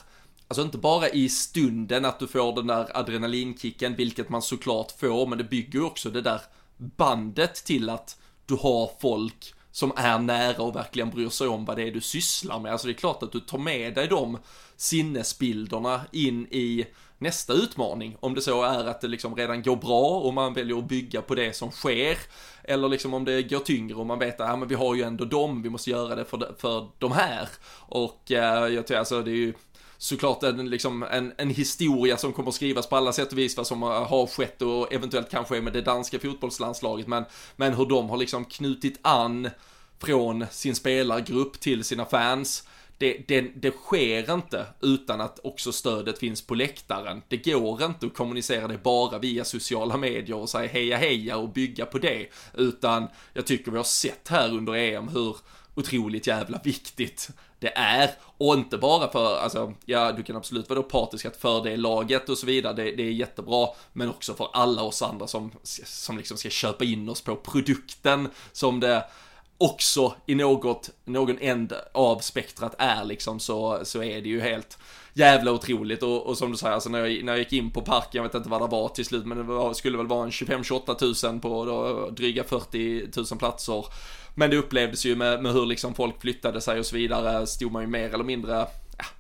[0.49, 5.27] Alltså inte bara i stunden att du får den där adrenalinkicken, vilket man såklart får,
[5.27, 6.41] men det bygger ju också det där
[6.77, 11.77] bandet till att du har folk som är nära och verkligen bryr sig om vad
[11.77, 12.73] det är du sysslar med.
[12.73, 14.39] Alltså det är klart att du tar med dig de
[14.77, 16.87] sinnesbilderna in i
[17.19, 18.17] nästa utmaning.
[18.21, 21.23] Om det så är att det liksom redan går bra och man väljer att bygga
[21.23, 22.19] på det som sker.
[22.65, 25.03] Eller liksom om det går tyngre och man vet att ja, men vi har ju
[25.03, 27.49] ändå dem, vi måste göra det för, för de här.
[27.79, 29.55] Och eh, jag tror alltså det är ju
[29.99, 33.57] såklart en, liksom, en, en historia som kommer att skrivas på alla sätt och vis
[33.57, 37.25] vad som har skett och eventuellt kanske är med det danska fotbollslandslaget men,
[37.57, 39.51] men hur de har liksom knutit an
[39.99, 42.69] från sin spelargrupp till sina fans.
[42.99, 47.23] Det, det, det, sker inte utan att också stödet finns på läktaren.
[47.29, 51.49] Det går inte att kommunicera det bara via sociala medier och säga heja heja och
[51.49, 52.27] bygga på det.
[52.55, 55.37] Utan jag tycker vi har sett här under EM hur
[55.75, 58.11] otroligt jävla viktigt det är.
[58.38, 61.77] Och inte bara för, alltså, ja du kan absolut vara då partisk att för det
[61.77, 65.53] laget och så vidare, det, det, är jättebra, men också för alla oss andra som,
[65.85, 69.05] som liksom ska köpa in oss på produkten som det
[69.59, 74.79] också i något, någon änd av spektrat är liksom så, så är det ju helt
[75.16, 76.02] jävla otroligt.
[76.02, 78.22] Och, och som du säger, alltså när jag, när jag gick in på parken, jag
[78.22, 80.94] vet inte vad det var till slut, men det var, skulle väl vara en 25-28
[80.94, 83.85] tusen på då, dryga 40 000 platser.
[84.35, 87.72] Men det upplevdes ju med, med hur liksom folk flyttade sig och så vidare, stod
[87.72, 88.66] man ju mer eller mindre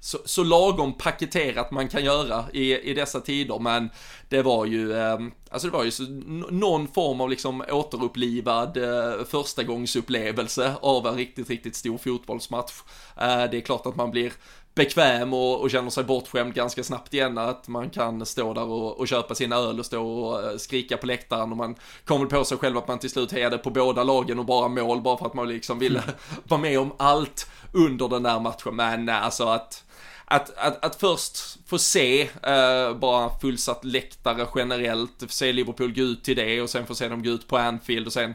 [0.00, 3.90] så, så lagom paketerat man kan göra i, i dessa tider, men
[4.28, 5.18] det var ju, eh,
[5.50, 6.02] alltså det var ju så,
[6.50, 12.72] någon form av liksom återupplivad eh, förstagångsupplevelse av en riktigt, riktigt stor fotbollsmatch.
[13.16, 14.32] Eh, det är klart att man blir
[14.76, 17.38] bekväm och, och känner sig bortskämd ganska snabbt igen.
[17.38, 20.96] Att man kan stå där och, och köpa sin öl och stå och eh, skrika
[20.96, 24.04] på läktaren och man kommer på sig själv att man till slut hejade på båda
[24.04, 26.02] lagen och bara mål bara för att man liksom ville
[26.44, 28.76] vara med om allt under den där matchen.
[28.76, 29.82] Men eh, alltså att
[30.28, 36.24] att, att, att först få se eh, bara fullsatt läktare generellt, se Liverpool gå ut
[36.24, 38.34] till det och sen få se dem gå ut på Anfield och sen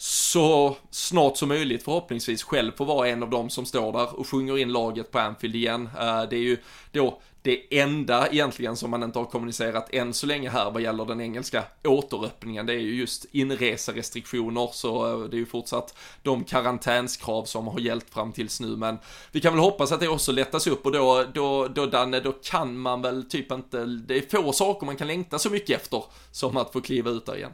[0.00, 4.28] så snart som möjligt förhoppningsvis själv få vara en av dem som står där och
[4.28, 5.88] sjunger in laget på Anfield igen.
[6.00, 6.56] Eh, det är ju
[6.92, 11.04] då det enda egentligen som man inte har kommunicerat än så länge här vad gäller
[11.04, 16.44] den engelska återöppningen, det är ju just inreserestriktioner, så eh, det är ju fortsatt de
[16.44, 18.98] karantänskrav som har gällt fram tills nu, men
[19.32, 22.32] vi kan väl hoppas att det också lättas upp och då, då, då Danne, då
[22.32, 26.04] kan man väl typ inte, det är få saker man kan längta så mycket efter
[26.32, 27.52] som att få kliva ut där igen.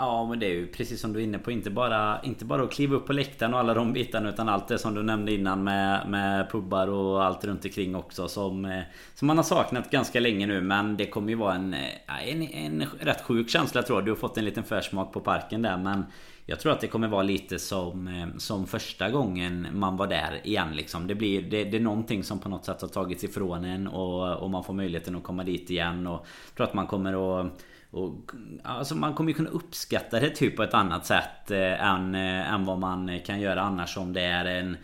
[0.00, 2.62] Ja men det är ju precis som du är inne på inte bara, inte bara
[2.62, 5.32] att kliva upp på läktaren och alla de bitarna utan allt det som du nämnde
[5.32, 8.82] innan med, med pubbar och allt runt omkring också som, eh,
[9.14, 12.42] som man har saknat ganska länge nu men det kommer ju vara en, eh, en,
[12.42, 14.04] en rätt sjuk känsla tror jag.
[14.04, 16.04] Du har fått en liten försmak på parken där men
[16.46, 20.40] jag tror att det kommer vara lite som, eh, som första gången man var där
[20.44, 21.06] igen liksom.
[21.06, 24.36] Det, blir, det, det är någonting som på något sätt har tagits ifrån en och,
[24.36, 26.06] och man får möjligheten att komma dit igen.
[26.06, 27.52] Och jag tror att man kommer att
[27.90, 28.30] och,
[28.64, 32.52] alltså man kommer ju kunna uppskatta det typ på ett annat sätt eh, än, eh,
[32.52, 34.76] än vad man kan göra annars om det är en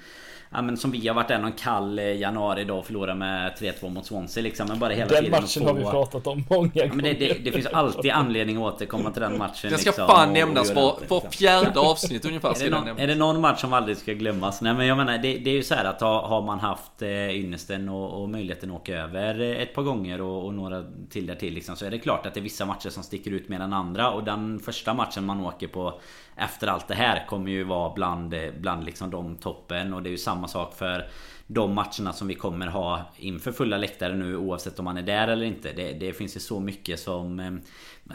[0.55, 3.53] Ja men som vi har varit där någon kall eh, januari då och förlorat med
[3.53, 4.69] 3-2 mot Swansea liksom.
[4.69, 6.95] Men bara hela den tiden matchen har vi pratat om många ja, gånger.
[6.95, 9.71] men det, det, det finns alltid anledning att återkomma till den matchen.
[9.71, 11.31] Den ska liksom, fan nämnas det, för liksom.
[11.31, 12.63] fjärde avsnitt ungefär.
[12.63, 14.61] Är det, någon, är det någon match som aldrig ska glömmas?
[14.61, 17.03] Nej men jag menar det, det är ju så här att ha, har man haft
[17.03, 20.85] eh, ynnesten och, och möjligheten att åka över eh, ett par gånger och, och några
[21.11, 23.31] till där till liksom, Så är det klart att det är vissa matcher som sticker
[23.31, 26.01] ut mer än andra och den första matchen man åker på
[26.37, 30.11] efter allt det här kommer ju vara bland, bland liksom de toppen och det är
[30.11, 31.07] ju samma sak för
[31.47, 35.29] de matcherna som vi kommer ha inför fulla läktare nu oavsett om man är där
[35.29, 35.73] eller inte.
[35.73, 37.53] Det, det finns ju så mycket som, eh,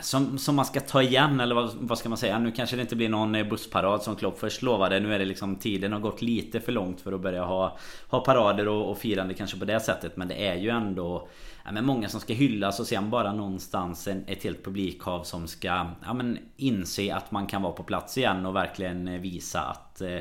[0.02, 2.40] som, som man ska ta igen eller vad, vad ska man säga?
[2.40, 5.00] Nu kanske det inte blir någon eh, bussparad som Klopp först lovade.
[5.00, 7.78] Nu är det liksom tiden har gått lite för långt för att börja ha,
[8.08, 10.18] ha parader och, och firande kanske på det sättet.
[10.18, 11.28] Men det är ju ändå
[11.70, 15.48] ja, men många som ska hyllas och sen bara någonstans en, ett helt publikhav som
[15.48, 20.02] ska ja, men inse att man kan vara på plats igen och verkligen visa att
[20.02, 20.20] eh,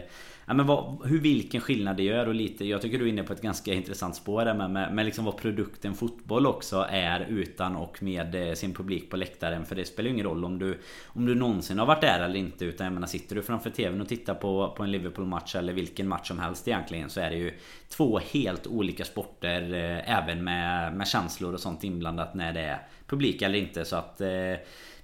[0.48, 3.22] Ja, men vad, hur, vilken skillnad det gör och lite Jag tycker du är inne
[3.22, 7.26] på ett ganska intressant spår där med, med, med liksom vad produkten fotboll också är
[7.28, 9.66] utan och med eh, sin publik på läktaren.
[9.66, 12.36] För det spelar ju ingen roll om du Om du någonsin har varit där eller
[12.36, 12.64] inte.
[12.64, 16.08] Utan jag menar sitter du framför TVn och tittar på, på en Liverpool-match eller vilken
[16.08, 17.52] match som helst egentligen Så är det ju
[17.88, 22.78] två helt olika sporter eh, Även med, med känslor och sånt inblandat när det är
[23.06, 23.84] publik eller inte.
[23.84, 24.28] Så att eh,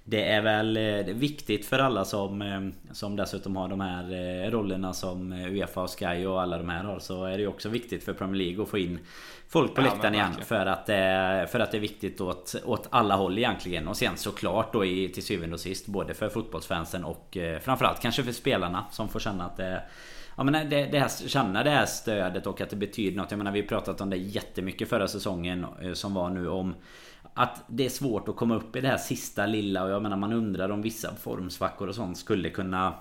[0.07, 4.51] det är väl eh, viktigt för alla som, eh, som dessutom har de här eh,
[4.51, 7.69] rollerna som Uefa och Sky och alla de här har Så är det ju också
[7.69, 8.99] viktigt för Premier League att få in
[9.47, 10.85] Folk på Ja, läktaren igen för att,
[11.51, 15.09] för att det är viktigt åt, åt alla håll egentligen Och sen såklart då i,
[15.09, 19.45] till syvende och sist både för fotbollsfansen och framförallt kanske för spelarna som får känna
[19.45, 19.81] att det
[20.37, 23.31] Ja men det, det här, känna det här stödet och att det betyder något.
[23.31, 26.75] Jag menar vi pratat om det jättemycket förra säsongen som var nu om
[27.37, 30.17] att det är svårt att komma upp i det här sista lilla och jag menar
[30.17, 32.93] man undrar om vissa formsvackor och sånt skulle kunna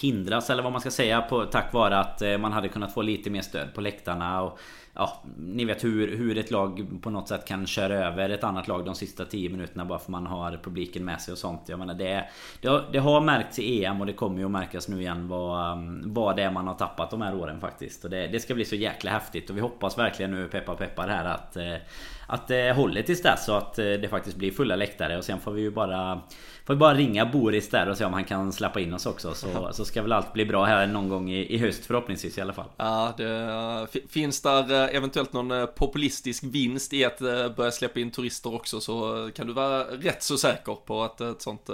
[0.00, 3.02] hindras eller vad man ska säga på, tack vare att eh, man hade kunnat få
[3.02, 4.58] lite mer stöd på läktarna och
[4.96, 8.68] Ja, ni vet hur, hur ett lag på något sätt kan köra över ett annat
[8.68, 11.60] lag de sista 10 minuterna bara för man har publiken med sig och sånt.
[11.66, 12.24] Jag menar det,
[12.60, 15.28] det, har, det har märkts i EM och det kommer ju att märkas nu igen
[15.28, 18.04] vad, vad det är man har tappat de här åren faktiskt.
[18.04, 21.08] Och det, det ska bli så jäkla häftigt och vi hoppas verkligen nu peppar peppar
[21.08, 21.74] här att eh,
[22.26, 25.40] att det håller tills dess så att eh, det faktiskt blir fulla läktare och sen
[25.40, 26.20] får vi ju bara
[26.66, 29.34] Får vi bara ringa Boris där och se om han kan släppa in oss också
[29.34, 32.40] så, så ska väl allt bli bra här någon gång i, i höst förhoppningsvis i
[32.40, 32.68] alla fall.
[32.76, 37.70] Ja, det, fi- finns där eh, eventuellt någon eh, populistisk vinst i att eh, börja
[37.70, 41.42] släppa in turister också så kan du vara rätt så säker på att eh, ett
[41.42, 41.70] sånt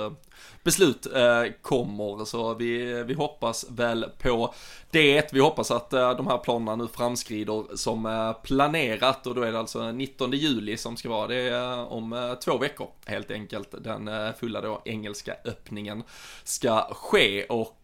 [0.62, 2.24] beslut eh, kommer.
[2.24, 4.54] Så vi, vi hoppas väl på
[4.90, 5.32] det.
[5.32, 9.52] Vi hoppas att eh, de här planerna nu framskrider som eh, planerat och då är
[9.52, 13.74] det alltså 19 juli som ska vara det om två veckor helt enkelt.
[13.84, 16.02] Den fulla då engelska öppningen
[16.44, 17.76] ska ske och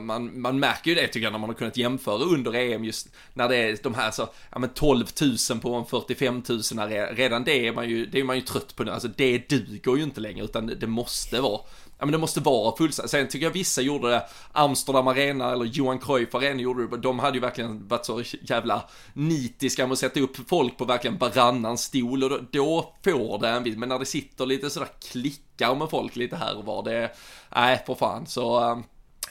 [0.00, 3.08] man, man märker ju det tycker jag när man har kunnat jämföra under EM just
[3.34, 5.06] när det är de här så, ja men 12
[5.50, 6.60] 000 på en 45 000
[7.10, 9.96] redan det är man ju, det är man ju trött på nu, alltså det duger
[9.96, 11.60] ju inte längre utan det måste vara
[11.98, 13.10] Ja men det måste vara fullständigt.
[13.10, 17.18] Sen tycker jag vissa gjorde det, Amsterdam Arena eller Johan Cruyff Arena gjorde det, de
[17.18, 18.82] hade ju verkligen varit så jävla
[19.12, 22.24] nitiska med att sätta upp folk på verkligen varannan stol.
[22.24, 25.90] Och då, då får det en viss, men när det sitter lite sådär klickar med
[25.90, 27.10] folk lite här och var, det,
[27.54, 28.26] nej för fan.
[28.26, 28.78] Så äh,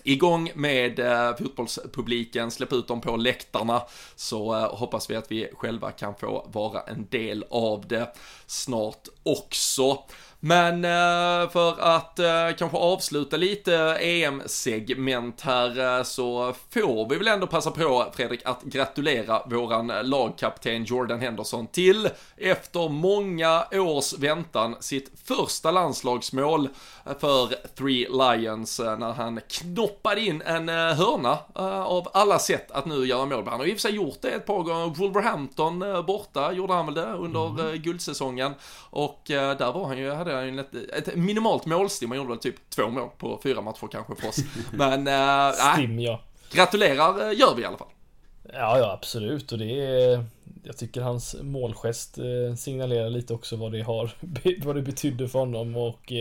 [0.04, 3.82] igång med äh, fotbollspubliken, släpp ut dem på läktarna.
[4.16, 9.08] Så eh, hoppas vi att vi själva kan få vara en del av det snart
[9.24, 10.04] också.
[10.40, 17.28] Men eh, för att eh, kanske avsluta lite EM-segment här eh, så får vi väl
[17.28, 24.76] ändå passa på Fredrik att gratulera våran lagkapten Jordan Henderson till efter många års väntan
[24.80, 26.70] sitt första landslagsmål
[27.20, 31.38] för Three Lions när han knoppade in en hörna
[31.86, 33.48] av alla sätt att nu göra mål.
[33.48, 34.96] Han har i och för sig gjort det ett par gånger.
[34.96, 38.54] Wolverhampton borta gjorde han väl det under eh, guldsäsongen
[38.90, 42.10] och där var han ju, hade han ju ett, ett minimalt målstim.
[42.10, 44.38] Han gjorde väl typ två mål på fyra matcher kanske för oss.
[44.72, 46.22] Men äh, Stim ja.
[46.52, 47.88] gratulerar eh, gör vi i alla fall.
[48.54, 50.26] Ja, ja absolut och det är
[50.64, 54.12] Jag tycker hans målgest eh, signalerar lite också vad det har
[54.66, 56.12] Vad det betydde för honom och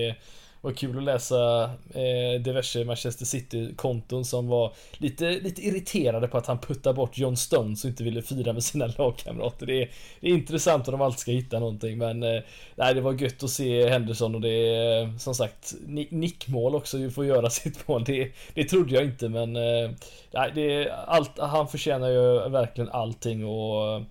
[0.66, 6.46] var kul att läsa eh, diverse Manchester City-konton som var lite, lite irriterade på att
[6.46, 9.66] han puttade bort John Stones och inte ville fira med sina lagkamrater.
[9.66, 12.42] Det är, det är intressant att de alltid ska hitta någonting men eh,
[12.74, 15.74] nej, det var gött att se Henderson och det är eh, som sagt
[16.11, 18.05] nickmål också, får göra sitt mål.
[18.05, 19.90] Det, det trodde jag inte men eh,
[20.31, 24.02] nej, det är allt, han förtjänar ju verkligen allting och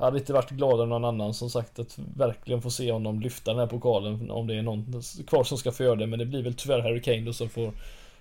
[0.00, 3.20] jag hade inte varit gladare än någon annan som sagt att verkligen få se honom
[3.20, 6.18] lyfta den här pokalen om det är någon kvar som ska få göra det men
[6.18, 7.72] det blir väl tyvärr Harry Kane då som får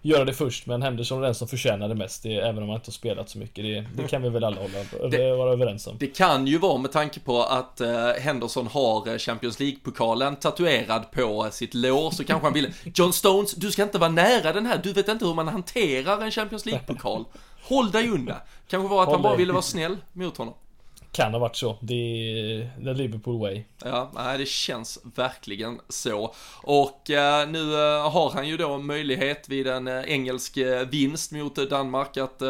[0.01, 2.75] göra det först men Henderson är den som förtjänar det mest det, även om han
[2.77, 5.87] inte har spelat så mycket det, det kan vi väl alla hålla, det, vara överens
[5.87, 5.95] om.
[5.99, 11.11] Det kan ju vara med tanke på att uh, Henderson har eh, Champions League-pokalen tatuerad
[11.11, 14.65] på sitt lår så kanske han vill John Stones, du ska inte vara nära den
[14.65, 17.25] här, du vet inte hur man hanterar en Champions League-pokal.
[17.63, 18.37] Håll dig undan.
[18.67, 20.53] Kanske var att Håll han bara ville vara snäll mot honom.
[21.11, 21.77] Kan ha varit så.
[21.81, 23.63] Det är the Liverpool way.
[23.83, 26.33] Ja, det känns verkligen så.
[26.61, 30.57] Och eh, nu eh, har han ju då möjlighet vid en eh, engelsk
[30.89, 32.41] vinst mot Danmark att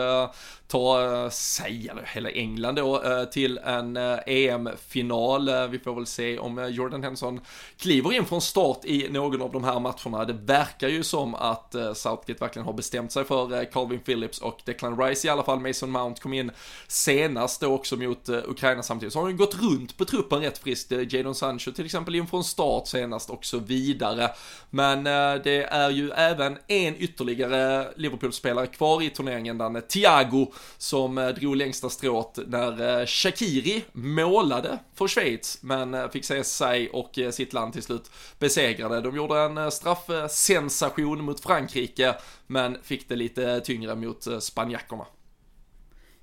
[0.68, 5.68] ta sig, eller hela England då, till en EM-final.
[5.70, 7.42] Vi får väl se om Jordan Henson
[7.78, 10.26] kliver in från start i någon av de här matcherna.
[10.26, 15.02] Det verkar ju som att Southgate verkligen har bestämt sig för Calvin Phillips och Declan
[15.02, 15.60] Rice i alla fall.
[15.60, 16.52] Mason Mount kom in
[16.88, 19.14] senast då också mot Ukraina samtidigt.
[19.14, 20.92] Så har han gått runt på truppen rätt friskt.
[20.92, 24.32] Eh, Jadon Sancho till exempel in från start senast och så vidare.
[24.70, 31.18] Men eh, det är ju även en ytterligare Liverpool-spelare kvar i turneringen, den Thiago som
[31.18, 37.54] eh, drog längsta strået när Shakiri målade för Schweiz, men fick se sig och sitt
[37.54, 39.02] land till slut besegrade.
[39.02, 42.16] De gjorde en straffsensation mot Frankrike,
[42.48, 45.06] men fick det lite tyngre mot spanjackerna.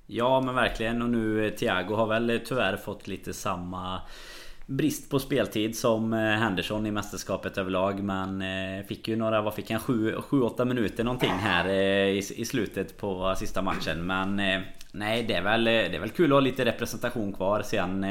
[0.06, 1.02] Ja men verkligen.
[1.02, 4.00] Och nu eh, Thiago har väl eh, tyvärr fått lite samma
[4.66, 8.02] brist på speltid som eh, Henderson i mästerskapet överlag.
[8.02, 8.44] Men
[8.84, 9.80] fick ju några, vad fick han?
[9.80, 11.68] 7-8 minuter någonting här
[12.08, 14.06] i, slutet på sista matchen.
[14.06, 14.36] Men
[14.92, 18.06] nej det är väl, det är väl kul att ha lite representation kvar sen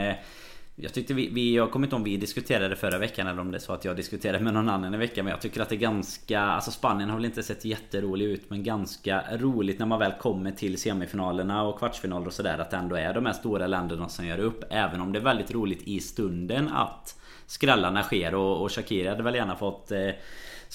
[0.76, 3.58] jag tyckte vi, vi, jag kommer inte om vi diskuterade förra veckan eller om det
[3.58, 5.76] är så att jag diskuterade med någon annan i veckan Men jag tycker att det
[5.76, 10.00] är ganska, alltså Spanien har väl inte sett jätterolig ut Men ganska roligt när man
[10.00, 13.68] väl kommer till semifinalerna och kvartsfinaler och sådär Att det ändå är de här stora
[13.68, 14.64] länderna som gör upp.
[14.70, 19.24] Även om det är väldigt roligt i stunden att skrällarna sker och, och Shakira hade
[19.24, 20.10] väl gärna fått eh,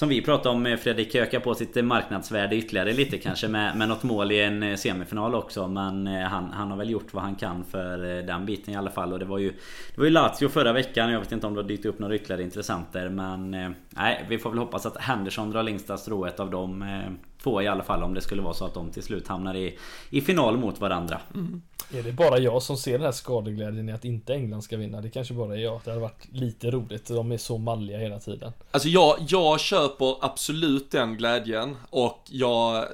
[0.00, 3.88] som vi pratade om eh, Fredrik öka på sitt marknadsvärde ytterligare lite kanske med, med
[3.88, 5.68] något mål i en eh, semifinal också.
[5.68, 8.90] Men eh, han, han har väl gjort vad han kan för den biten i alla
[8.90, 9.12] fall.
[9.12, 9.50] Och det var ju
[9.94, 11.12] Det var ju Lazio förra veckan.
[11.12, 13.08] Jag vet inte om det har dykt upp några ytterligare intressenter.
[13.08, 13.50] Men
[13.90, 16.84] Nej vi får väl hoppas att Henderson drar längsta strået av dem
[17.42, 18.02] Två i alla fall.
[18.02, 19.78] Om det skulle vara så att de till slut hamnar i,
[20.10, 21.20] i final mot varandra.
[21.34, 21.62] Mm.
[21.92, 25.00] Är det bara jag som ser den här skadeglädjen i att inte England ska vinna?
[25.00, 25.80] Det kanske bara är jag.
[25.84, 27.06] Det hade varit lite roligt.
[27.06, 28.52] De är så malliga hela tiden.
[28.70, 32.84] Alltså jag, jag köper absolut den glädjen och jag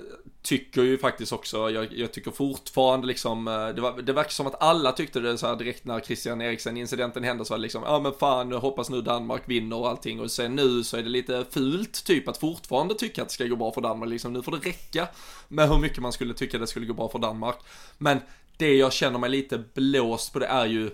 [0.47, 4.47] tycker ju faktiskt också, jag, jag tycker fortfarande liksom, eh, det, var, det verkar som
[4.47, 7.63] att alla tyckte det så här direkt när Christian Eriksen incidenten hände så var det
[7.63, 11.03] liksom, ja men fan, hoppas nu Danmark vinner och allting och sen nu så är
[11.03, 14.33] det lite fult typ att fortfarande tycka att det ska gå bra för Danmark liksom,
[14.33, 15.09] nu får det räcka
[15.49, 17.57] med hur mycket man skulle tycka det skulle gå bra för Danmark.
[17.99, 18.21] Men
[18.57, 20.91] det jag känner mig lite blåst på det är ju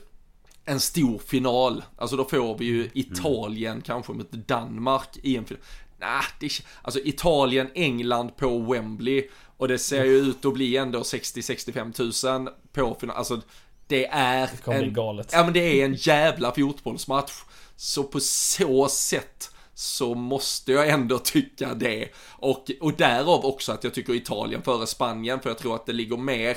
[0.65, 1.85] en stor final.
[1.97, 2.91] Alltså då får vi ju mm.
[2.95, 3.83] Italien mm.
[3.83, 5.63] kanske mot Danmark i en final.
[6.01, 6.51] Nah, det,
[6.83, 12.49] alltså Italien, England på Wembley och det ser ju ut att bli ändå 60-65 tusen
[12.73, 13.17] på final.
[13.17, 13.41] Alltså
[13.87, 15.31] det är det en, galet.
[15.33, 17.33] Ja men det är en jävla fotbollsmatch.
[17.77, 22.09] Så på så sätt så måste jag ändå tycka det.
[22.29, 25.93] Och, och därav också att jag tycker Italien före Spanien för jag tror att det
[25.93, 26.57] ligger mer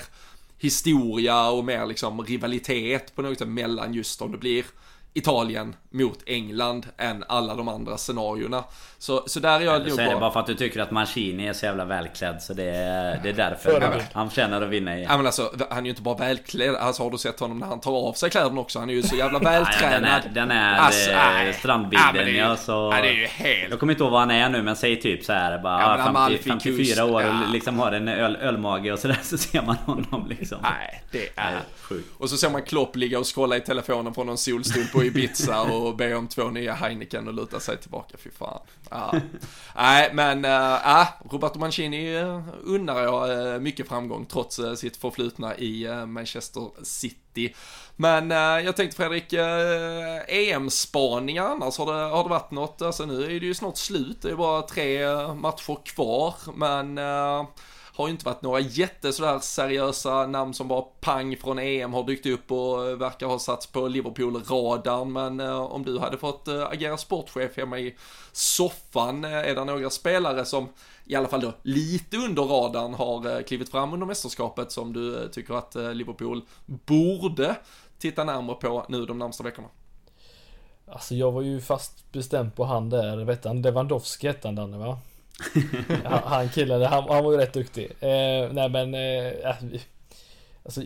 [0.66, 4.66] historia och mer liksom rivalitet på något sätt mellan just om det blir
[5.18, 8.64] Italien mot England än alla de andra scenarierna.
[8.98, 10.92] Så, så där är jag Eller så är det bara för att du tycker att
[10.92, 14.96] Mancini är så jävla välklädd så det är, det är därför han förtjänar att vinna
[14.96, 15.08] igen.
[15.10, 17.68] Ja men alltså han är ju inte bara välklädd, alltså har du sett honom när
[17.68, 18.80] han tar av sig kläderna också?
[18.80, 20.02] Han är ju så jävla vältränad.
[20.02, 22.72] den är, den är alltså, äh, strandbilden ja, så...
[22.72, 23.70] Ja, det är ju helt...
[23.70, 26.28] Jag kommer inte ihåg vad han är nu men säg typ så här bara ja,
[26.30, 30.28] 50, 54 år och liksom har en öl, ölmage och sådär så ser man honom
[30.30, 30.58] liksom.
[30.62, 31.60] Nej, det är...
[31.82, 32.10] Sjukt.
[32.18, 35.62] Och så ser man Klopp ligga och scrolla i telefonen på någon solstol på Ibiza
[35.62, 38.18] och be om två nya Heineken och luta sig tillbaka.
[38.18, 38.62] Fy fan.
[38.90, 39.20] Ah.
[39.76, 46.06] Nej, men ah, Roberto Mancini eh, unnar jag eh, mycket framgång trots sitt förflutna i
[46.08, 47.56] Manchester City.
[47.96, 48.30] Men
[48.66, 52.82] jag tänkte Fredrik, e EM-spaningar annars, har det, har det varit något?
[52.82, 56.98] Alltså nu är det ju snart slut, det är bara tre matcher kvar, men
[57.96, 62.04] har ju inte varit några jätte sådär seriösa namn som bara pang från EM har
[62.04, 65.12] dykt upp och eh, verkar ha satts på Liverpool-radarn.
[65.14, 67.96] Men eh, om du hade fått eh, agera sportchef hemma i
[68.32, 70.70] soffan, är det några spelare som
[71.06, 75.54] i alla fall då lite under radarn har klivit fram under mästerskapet som du tycker
[75.54, 77.56] att Liverpool borde
[78.00, 79.68] titta närmare på nu de närmsta veckorna?
[80.88, 84.78] Alltså jag var ju fast bestämd på han där, vet han, Lewandowski hette han Danne
[84.78, 85.00] va?
[86.04, 87.92] han killen, han, han var ju rätt duktig.
[88.00, 89.56] Eh, nej men, eh, äh,
[90.64, 90.82] alltså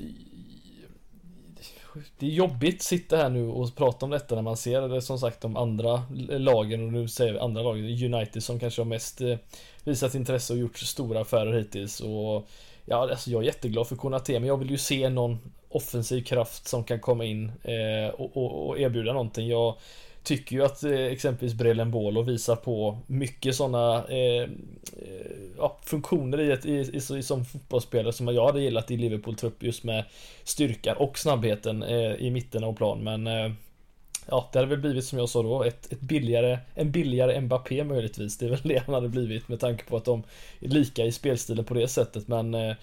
[2.18, 5.02] det är jobbigt att sitta här nu och prata om detta när man ser det
[5.02, 8.86] som sagt de andra lagen och nu säger vi andra lagen, United som kanske har
[8.86, 9.38] mest eh,
[9.84, 12.48] visat intresse och gjort stora affärer hittills och
[12.86, 15.40] ja, alltså jag är jätteglad för Konate men jag vill ju se någon
[15.70, 19.48] offensiv kraft som kan komma in eh, och, och, och, erbjuda någonting.
[19.48, 19.76] Jag
[20.24, 24.50] tycker ju att eh, exempelvis Brelen Bolo visar på mycket sådana eh, eh,
[25.58, 29.64] ja, funktioner i, ett, i, i, i, som fotbollsspelare som jag hade gillat i Liverpool-trupp
[29.64, 30.06] just med
[30.44, 33.04] styrkan och snabbheten eh, i mitten av plan.
[33.04, 33.52] Men eh,
[34.28, 37.84] ja, det hade väl blivit som jag sa då, ett, ett billigare, en billigare Mbappé
[37.84, 38.38] möjligtvis.
[38.38, 40.24] Det är väl det han hade blivit med tanke på att de
[40.60, 42.28] är lika i spelstilen på det sättet.
[42.28, 42.76] Men eh,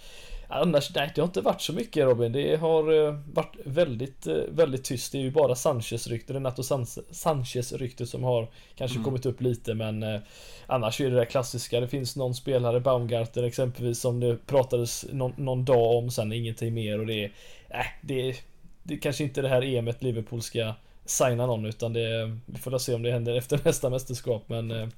[0.48, 2.32] Annars, nej det har inte varit så mycket Robin.
[2.32, 5.12] Det har eh, varit väldigt, eh, väldigt tyst.
[5.12, 6.62] Det är ju bara Sanchez-rykte, Renato
[7.10, 9.04] Sanchez-rykte som har kanske mm.
[9.04, 10.20] kommit upp lite men eh,
[10.66, 11.80] Annars är det det klassiska.
[11.80, 16.74] Det finns någon spelare, Baumgarten exempelvis, som det pratades någon, någon dag om, sen ingenting
[16.74, 17.32] mer och det är,
[17.68, 18.36] äh, det,
[18.82, 20.74] det är kanske inte det här EMet Liverpool ska
[21.04, 24.88] signa någon utan det, vi får se om det händer efter nästa mästerskap men äh,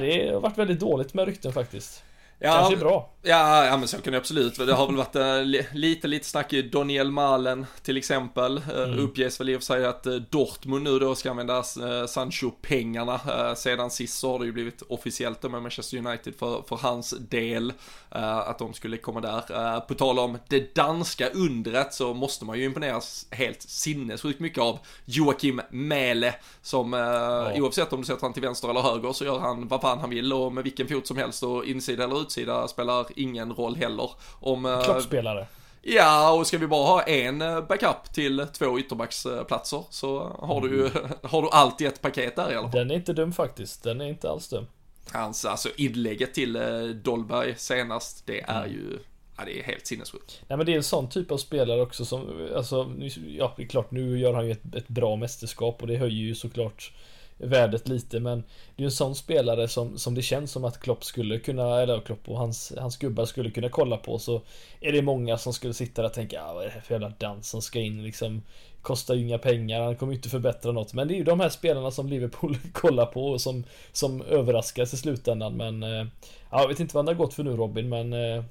[0.00, 2.04] det har varit väldigt dåligt med rykten faktiskt.
[2.38, 3.18] Ja, Kanske bra.
[3.22, 4.56] Ja, ja, men så kan det absolut.
[4.56, 5.42] Det har väl varit äh,
[5.74, 8.56] lite, lite snack i Daniel Malen till exempel.
[8.56, 8.98] Äh, mm.
[8.98, 13.54] Uppges väl i och för sig att äh, Dortmund nu då ska använda äh, Sancho-pengarna.
[13.56, 17.72] Sedan sist så har det ju blivit officiellt med Manchester United för, för hans del.
[18.10, 19.80] att de skulle komma där.
[19.80, 24.78] på tal om det danska undret så måste man ju imponeras helt sinnessjukt mycket av
[25.04, 26.34] Joakim Mäle.
[26.62, 27.52] Som ja.
[27.60, 30.10] oavsett om du sätter han till vänster eller höger så gör han vad fan han
[30.10, 34.10] vill och med vilken fot som helst och insida eller utsida spelar ingen roll heller.
[34.40, 35.46] Om, eh, Kloppspelare.
[35.82, 40.86] Ja, och ska vi bara ha en eh, backup till två ytterbacksplatser så har du
[40.86, 41.08] mm.
[41.22, 42.78] har du allt i ett paket där i alla fall.
[42.78, 44.66] Den är inte dum faktiskt, den är inte alls dum.
[45.12, 48.72] Hans, alltså inlägget till eh, Dolberg senast, det är mm.
[48.72, 48.98] ju
[49.38, 50.42] Ja, det är helt sinnessjukt.
[50.48, 52.92] Nej men det är en sån typ av spelare också som, alltså,
[53.26, 56.24] ja det är klart nu gör han ju ett, ett bra mästerskap och det höjer
[56.24, 56.92] ju såklart
[57.38, 60.80] värdet lite men det är ju en sån spelare som, som det känns som att
[60.80, 64.18] Klopp skulle kunna, eller Klopp och hans, hans gubbar skulle kunna kolla på.
[64.18, 64.42] Så
[64.80, 66.94] är det många som skulle sitta där och tänka ah, vad är det här för
[66.94, 68.42] jävla dans som ska in liksom?
[68.82, 70.92] Kostar ju inga pengar, han kommer ju inte förbättra något.
[70.92, 74.94] Men det är ju de här spelarna som Liverpool kollar på och som, som överraskas
[74.94, 75.56] i slutändan.
[75.56, 76.06] Men eh,
[76.50, 78.44] jag vet inte vad han har gått för nu Robin men eh,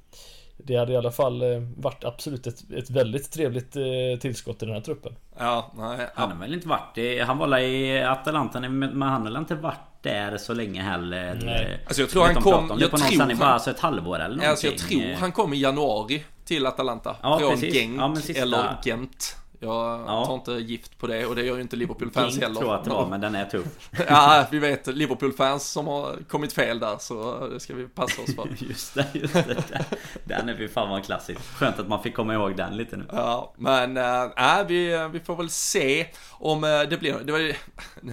[0.58, 4.66] det hade i alla fall eh, varit absolut ett, ett väldigt trevligt eh, tillskott i
[4.66, 5.16] den här truppen.
[5.38, 6.10] Ja, nej.
[6.16, 9.56] Han har väl inte varit i, Han var i Atalanta men han har väl inte
[9.56, 11.40] varit där så länge heller.
[11.46, 11.80] Nej.
[11.86, 12.78] Alltså jag tror han kom...
[12.80, 14.50] Jag på tror han, bara alltså ett halvår eller någonting.
[14.50, 17.16] Alltså jag tror han kom i januari till Atalanta.
[17.22, 17.74] Ja, från precis.
[17.74, 18.42] Genk ja, sista...
[18.42, 19.36] eller Gent.
[19.60, 20.26] Jag ja.
[20.26, 22.60] tar inte gift på det och det gör ju inte Liverpool-fans heller.
[22.60, 23.90] tror att det var, men den är tuff.
[24.10, 28.36] ja, vi vet Liverpool-fans som har kommit fel där, så det ska vi passa oss
[28.36, 28.50] för.
[28.70, 29.86] just det, just det.
[30.24, 31.42] Den är vi fan vad klassisk.
[31.42, 33.06] Skönt att man fick komma ihåg den lite nu.
[33.12, 37.56] Ja, men äh, vi, vi får väl se om äh, det blir, det var,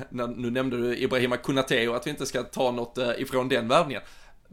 [0.36, 3.68] nu nämnde du Ibrahima Konate och att vi inte ska ta något äh, ifrån den
[3.68, 4.03] värvningen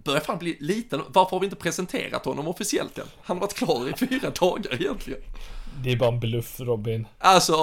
[0.04, 1.02] börjar fan bli liten.
[1.08, 3.06] Varför har vi inte presenterat honom officiellt än?
[3.22, 5.22] Han har varit klar i fyra dagar egentligen.
[5.84, 7.08] Det är bara en bluff Robin.
[7.20, 7.54] Alltså,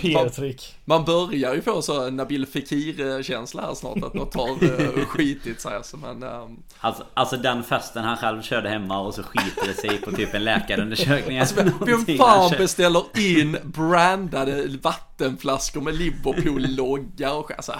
[0.00, 0.76] PR-trick.
[0.84, 5.60] Man, man, börjar ju få så Nabil Fekir-känsla här snart att något har uh, skitit
[5.60, 6.22] sig alltså, men...
[6.22, 6.62] Um...
[6.80, 10.34] Alltså, alltså den festen han själv körde hemma och så skiter det sig på typ
[10.34, 11.38] en läkarundersökning.
[11.38, 11.54] Alltså
[11.86, 17.72] vem fan beställer in brandade vattenflaskor med Liverpool-logga och alltså,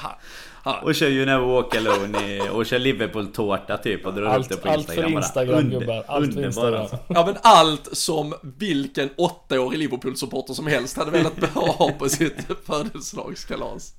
[0.82, 4.68] och kör You Never Walk Alone och kör Liverpool-tårta typ och drar allt, upp det
[4.68, 5.04] på Instagram.
[5.04, 6.04] Allt för Instagram Under, gubbar.
[6.06, 6.80] Allt för Instagram.
[6.80, 6.98] Alltså.
[7.08, 13.94] Ja men allt som vilken åttaårig Liverpool-supporter som helst hade velat ha på sitt födelsedagskalas.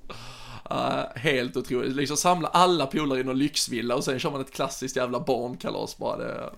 [0.71, 1.95] Uh, helt otroligt.
[1.95, 5.97] Liksom samla alla polare i någon lyxvilla och sen kör man ett klassiskt jävla barnkalas
[5.97, 6.17] bara.
[6.17, 6.51] Det,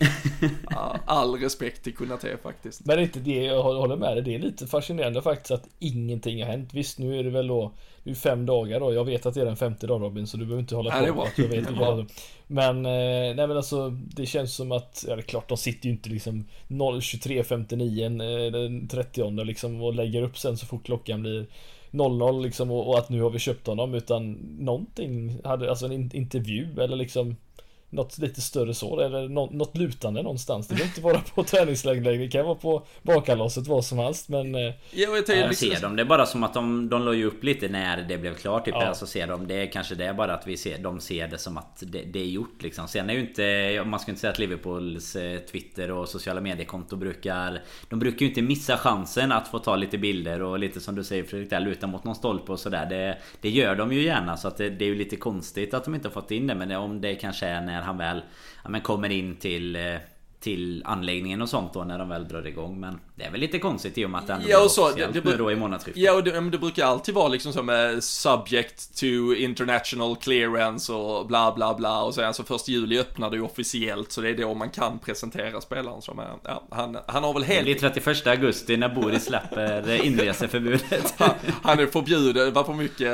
[0.72, 2.86] uh, all respekt till Kunate faktiskt.
[2.86, 4.24] Men det är inte det, jag håller med dig.
[4.24, 6.70] Det är lite fascinerande faktiskt att ingenting har hänt.
[6.74, 7.74] Visst, nu är det väl då
[8.04, 8.94] det är fem dagar då.
[8.94, 10.98] Jag vet att det är den femte dagen Robin, så du behöver inte hålla på.
[10.98, 12.06] Nej, jag vet det
[12.48, 15.86] Men, eh, nej men alltså det känns som att, ja det är klart de sitter
[15.86, 21.46] ju inte liksom 0.23.59 den 30 liksom och lägger upp sen så fort klockan blir
[21.92, 26.16] 00 liksom och, och, att nu har vi köpt honom utan någonting hade, alltså en
[26.16, 27.36] intervju eller liksom
[27.94, 30.68] något lite större så, eller något, lutande någonstans.
[30.68, 34.30] Det behöver inte vara på träningsläger, det kan vara på bakkalaset, vad som helst.
[34.30, 34.56] Men...
[34.56, 35.70] Eh, ja, jag, jag liksom...
[35.70, 38.18] ser dem, det är bara som att de, de la ju upp lite när det
[38.18, 38.66] blev klart.
[38.66, 38.86] Typ, ja.
[38.86, 41.38] alltså ser de, det är kanske det är bara att vi ser, de ser det
[41.38, 42.88] som att det, det är gjort liksom.
[42.88, 46.96] Sen är ju inte, man ska inte säga att Liverpools eh, Twitter och sociala mediekonto
[46.96, 47.62] brukar...
[47.90, 51.04] De brukar ju inte missa chansen att få ta lite bilder och lite som du
[51.04, 52.86] säger Fredrik, där, luta mot någon stolpe och sådär.
[52.86, 55.84] Det, det gör de ju gärna så att det, det är ju lite konstigt att
[55.84, 56.56] de inte har fått in det.
[56.56, 58.22] Men om det kanske är när han väl
[58.64, 59.98] ja, men kommer in till eh,
[60.44, 62.80] till anläggningen och sånt då när de väl drar igång.
[62.80, 64.92] Men det är väl lite konstigt i och med att det ändå ja, och så,
[64.92, 66.04] det, det, nu då i månadsskiftet.
[66.04, 71.28] Ja, och det, det, brukar alltid vara liksom som eh, subject to international clearance och
[71.28, 72.04] bla bla bla.
[72.04, 75.00] Och så alltså först juli öppnar det ju officiellt så det är då man kan
[75.00, 77.66] presentera spelaren som är, ja, han, han har väl helt...
[77.66, 81.14] Det blir 31 augusti när Boris släpper inreseförbudet.
[81.18, 81.30] han,
[81.64, 83.14] han är förbjuden, det var för mycket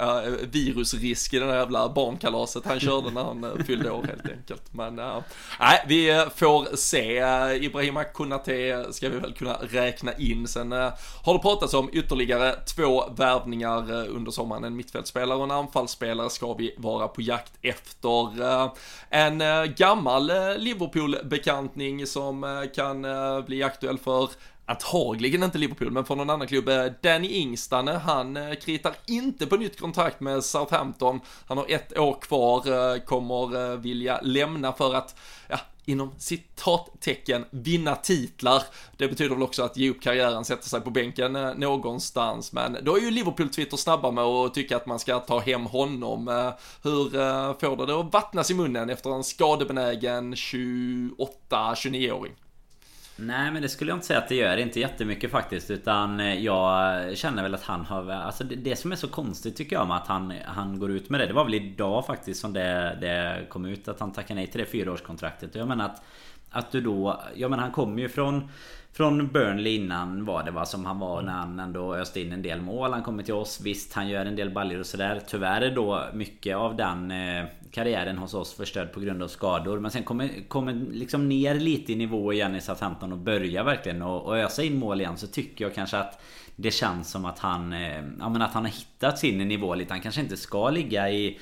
[0.00, 4.36] äh, virusrisk i det där jävla barnkalaset han körde när han äh, fyllde år helt
[4.38, 4.74] enkelt.
[4.74, 5.18] Men äh,
[5.60, 7.24] nej, vi får får se.
[7.64, 10.48] Ibrahima Konate ska vi väl kunna räkna in.
[10.48, 14.64] Sen eh, har det pratats om ytterligare två värvningar eh, under sommaren.
[14.64, 18.42] En mittfältspelare och en anfallsspelare ska vi vara på jakt efter.
[18.42, 18.72] Eh,
[19.10, 19.42] en
[19.76, 20.26] gammal
[20.58, 23.06] Liverpool-bekantning som kan
[23.46, 24.30] bli aktuell för
[24.68, 26.70] antagligen inte Liverpool, men från någon annan klubb.
[27.02, 31.20] Danny Ingstane, han kritar inte på nytt kontrakt med Southampton.
[31.46, 35.16] Han har ett år kvar, kommer vilja lämna för att,
[35.48, 38.62] ja, inom citattecken vinna titlar.
[38.96, 42.52] Det betyder väl också att ge upp karriären, sätta sig på bänken eh, någonstans.
[42.52, 46.28] Men då är ju Liverpool-Twitter snabba med att tycka att man ska ta hem honom.
[46.28, 46.50] Eh,
[46.82, 52.32] hur eh, får det det att vattnas i munnen efter en skadebenägen 28-29-åring?
[53.18, 56.44] Nej men det skulle jag inte säga att det gör, inte jättemycket faktiskt Utan eh,
[56.44, 59.88] jag känner väl att han har Alltså det, det som är så konstigt tycker jag
[59.88, 62.98] med att han, han går ut med det Det var väl idag faktiskt som det,
[63.00, 66.02] det kom ut att han tackar nej till det fyraårskontraktet Och jag menar att
[66.50, 68.48] Att du då Jag menar han kommer ju från
[68.96, 72.42] från Burnley innan var det va som han var när han ändå öste in en
[72.42, 72.92] del mål.
[72.92, 73.60] Han kommer till oss.
[73.64, 75.20] Visst han gör en del baljor och sådär.
[75.26, 79.80] Tyvärr är då mycket av den eh, karriären hos oss förstörd på grund av skador.
[79.80, 84.02] Men sen kommer, kommer liksom ner lite i nivå igen i Southampton och börjar verkligen
[84.02, 85.16] och, och ösa in mål igen.
[85.16, 86.22] Så tycker jag kanske att
[86.56, 89.92] det känns som att han, eh, ja, men att han har hittat sin nivå lite.
[89.92, 91.38] Han kanske inte ska ligga i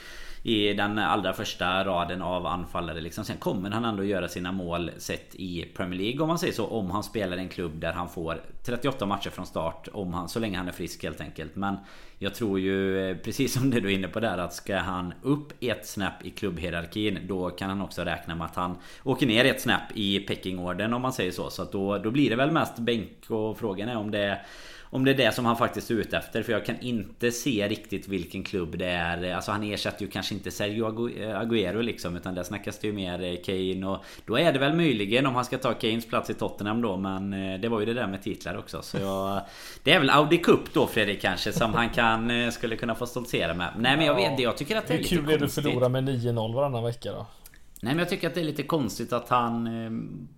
[0.47, 3.24] i den allra första raden av anfallare liksom.
[3.24, 6.66] Sen kommer han ändå göra sina mål sett i Premier League om man säger så.
[6.66, 9.88] Om han spelar i en klubb där han får 38 matcher från start.
[9.92, 11.57] Om han, så länge han är frisk helt enkelt.
[11.57, 11.76] Men
[12.18, 15.14] jag tror ju eh, precis som det du är inne på där att ska han
[15.22, 19.45] upp ett snäpp i klubbhierarkin då kan han också räkna med att han åker ner
[19.45, 21.51] ett snäpp i Pekingorden om man säger så.
[21.51, 24.47] Så att då, då blir det väl mest bänk och frågan är om det är
[24.95, 26.42] om det är det som han faktiskt är ute efter.
[26.42, 29.34] För jag kan inte se riktigt vilken klubb det är.
[29.34, 30.84] Alltså han ersätter ju kanske inte Sergio
[31.42, 32.16] Agüero liksom.
[32.16, 33.86] Utan där snackas det ju mer eh, Kane.
[33.86, 36.97] Och då är det väl möjligen om han ska ta Kanes plats i Tottenham då.
[36.97, 38.82] Men eh, det var ju det där med titlar också.
[38.82, 39.40] Så jag,
[39.82, 41.53] det är väl Audi Cup då Fredrik kanske.
[41.53, 43.68] Som han kan, eh, skulle kunna få stoltsera med.
[43.78, 45.18] Nej men jag vet Jag tycker att det är lite konstigt.
[45.18, 47.26] Hur kul är det att förlora med 9-0 varannan vecka då?
[47.85, 49.91] Nej men jag tycker att det är lite konstigt att han eh,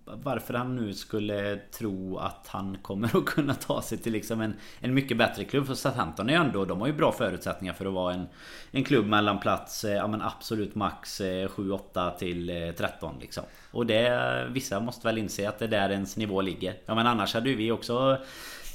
[0.05, 4.53] Varför han nu skulle tro att han kommer att kunna ta sig till liksom en,
[4.79, 5.67] en mycket bättre klubb.
[5.67, 8.27] För Southampton är ju ändå De har ju bra förutsättningar för att vara en
[8.71, 13.43] En klubb mellan plats eh, Ja men absolut max eh, 7-8 till 13 liksom.
[13.71, 16.73] Och det Vissa måste väl inse att det är där ens nivå ligger.
[16.85, 18.17] Ja men annars hade ju vi också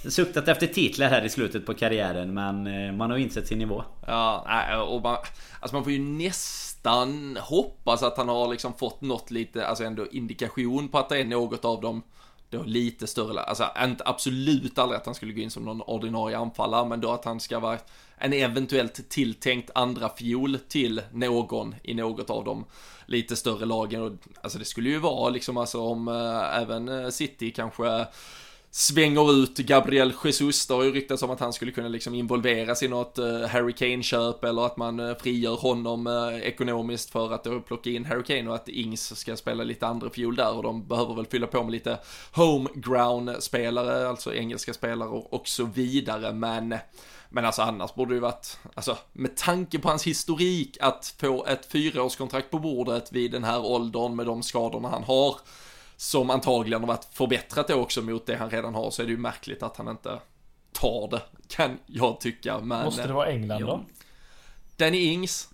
[0.09, 3.85] Suktat efter titlar här i slutet på karriären men man har insett sin nivå.
[4.07, 5.17] Ja, och man,
[5.61, 9.85] alltså man får ju nästan nästan hoppas att han har liksom fått något lite, alltså
[9.85, 12.03] ändå indikation på att det är något av dem
[12.51, 16.39] då lite större, alltså inte absolut aldrig att han skulle gå in som någon ordinarie
[16.39, 17.79] anfallare, men då att han ska vara
[18.19, 22.65] en eventuellt tilltänkt andra fjol till någon i något av de
[23.07, 24.03] lite större lagen.
[24.03, 24.13] Och,
[24.43, 28.07] alltså det skulle ju vara liksom alltså om äh, även eh, City kanske
[28.75, 30.67] svänger ut Gabriel Jesus.
[30.67, 33.73] Det har ju ryktats om att han skulle kunna liksom involveras i något eh, Harry
[33.73, 38.23] Kane-köp eller att man eh, frigör honom eh, ekonomiskt för att då plocka in Harry
[38.23, 41.47] Kane och att Ings ska spela lite andra fjol där och de behöver väl fylla
[41.47, 41.99] på med lite
[42.33, 46.33] homeground-spelare, alltså engelska spelare och, och så vidare.
[46.33, 46.75] Men
[47.35, 51.47] men alltså annars borde det ju varit, alltså med tanke på hans historik att få
[51.47, 55.37] ett fyraårskontrakt på bordet vid den här åldern med de skadorna han har
[56.03, 59.13] som antagligen har varit förbättrat då också mot det han redan har så är det
[59.13, 60.21] ju märkligt att han inte
[60.73, 62.61] tar det, kan jag tycka.
[62.61, 63.85] Men, Måste det vara England då?
[64.77, 65.49] Danny Ings.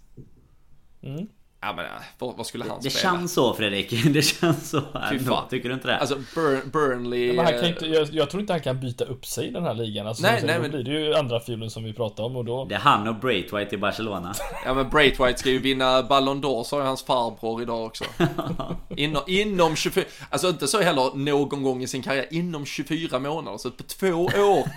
[1.02, 1.28] Mm.
[1.60, 1.86] Ja men
[2.18, 3.12] vad, vad skulle han Det spela?
[3.14, 4.04] känns så Fredrik.
[4.14, 4.80] Det känns så.
[5.26, 5.48] Fan.
[5.50, 5.98] Tycker du inte det?
[5.98, 7.32] Alltså Burn, Burnley...
[7.36, 9.50] Men han kan eh, inte, jag, jag tror inte han kan byta upp sig i
[9.50, 10.06] den här ligan.
[10.06, 12.44] Alltså, Nej, nej, då men- blir det ju andra fiolen som vi pratar om och
[12.44, 12.64] då...
[12.64, 14.34] Det är han och Braithwaite i Barcelona.
[14.64, 18.04] Ja men Braithwaite ska ju vinna Ballon d'Or sa ju hans farbror idag också.
[18.96, 23.58] Inom, inom 24, alltså inte så heller någon gång i sin karriär, inom 24 månader,
[23.58, 24.68] så på två år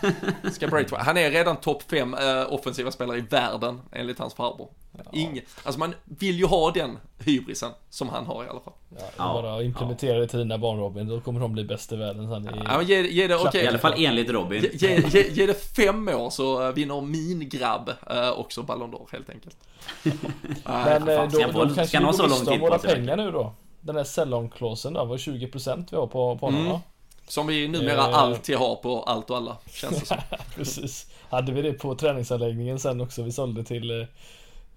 [0.52, 4.70] ska Braithwaite, han är redan topp 5 eh, offensiva spelare i världen enligt hans farbror.
[5.14, 8.74] Ingen, alltså man vill ju ha den hybrisen som han har i alla fall.
[9.00, 11.96] Ja, Ja, bara implementera det till dina barn Robin, då kommer de bli bäst i
[11.96, 12.46] världen sen.
[12.56, 13.64] i- Ja, ge, ge det, okej.
[13.64, 14.62] I alla fall enligt Robin.
[14.74, 18.92] Ge, ge, ge, ge det fem år så eh, vinner min grabb eh, också Ballon
[18.94, 19.58] d'Or helt enkelt.
[20.66, 23.18] Men eh, då, då ska kanske vi ha går så lång miste om våra pengar
[23.18, 23.54] nu då.
[23.82, 26.72] Den här sell-on-klausen där var 20% vi har på, på honom Mm.
[26.74, 26.82] va?
[27.28, 28.18] Som vi numera Eh.
[28.18, 30.18] alltid har på allt och alla, känns det som.
[30.56, 31.06] Precis.
[31.30, 33.24] Hade vi det på träningsanläggningen sen också.
[33.24, 34.08] Vi sålde till,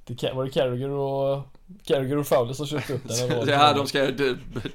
[0.06, 1.42] Ca- var det Carragher och
[1.84, 3.38] Carragher och Fowler som köpte upp den?
[3.38, 3.48] vad?
[3.48, 4.10] Ja, de ska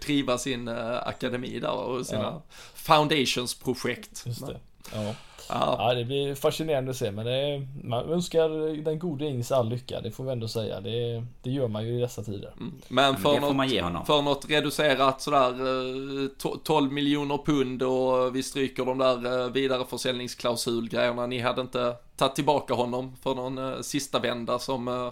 [0.06, 2.42] driva sin eh, akademi där och sina Ja.
[2.76, 4.24] foundationsprojekt.
[4.26, 4.60] Just det.
[4.94, 5.16] Ja.
[5.50, 9.52] Ja, ja, det blir fascinerande att se men det är, man önskar den gode Ings
[9.52, 10.82] all lycka, det får vi ändå säga.
[10.82, 12.52] Det, det gör man ju i dessa tider.
[12.60, 12.74] mm.
[12.88, 14.06] men Men för man något, ge honom.
[14.06, 19.52] för något reducerat sådär eh, to- 12 miljoner pund och vi stryker de där eh,
[19.52, 21.26] vidareförsäljningsklausulgrejerna.
[21.28, 25.12] Ni hade inte tagit tillbaka honom för någon eh, sista vända som eh,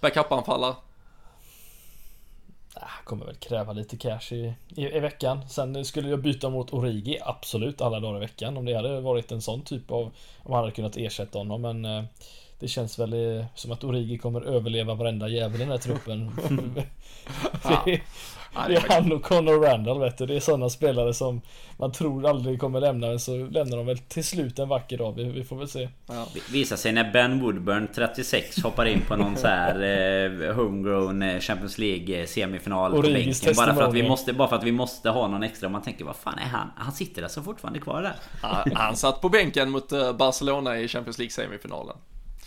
[0.00, 0.74] backup-anfallare.
[2.84, 5.48] Ah, kommer väl kräva lite cash i, i, i veckan.
[5.48, 8.56] Sen skulle jag byta mot Origi, absolut alla dagar i veckan.
[8.56, 10.02] Om det hade varit en sån typ av,
[10.38, 11.62] om man hade kunnat ersätta honom.
[11.62, 12.04] Men eh,
[12.58, 16.30] det känns väl som att Origi kommer överleva varenda jävel i den här truppen.
[17.84, 18.00] det,
[18.68, 20.26] det är han och Conor Randall vet du.
[20.26, 21.40] Det är sådana spelare som
[21.76, 23.06] man tror aldrig kommer lämna.
[23.06, 25.12] Men så lämnar de väl till slut en vacker dag.
[25.16, 25.88] Vi, vi får väl se.
[26.06, 26.26] Ja.
[26.52, 31.40] Visar sig när Ben Woodburn 36 hoppar in på någon så här eh, homegrown eh,
[31.40, 35.10] Champions League semifinal på bänken bara för, att vi måste, bara för att vi måste
[35.10, 35.68] ha någon extra.
[35.68, 36.70] Man tänker vad fan är han?
[36.76, 38.14] Han sitter alltså fortfarande kvar där.
[38.42, 41.18] Ja, Han satt på bänken mot eh, Barcelona i Champions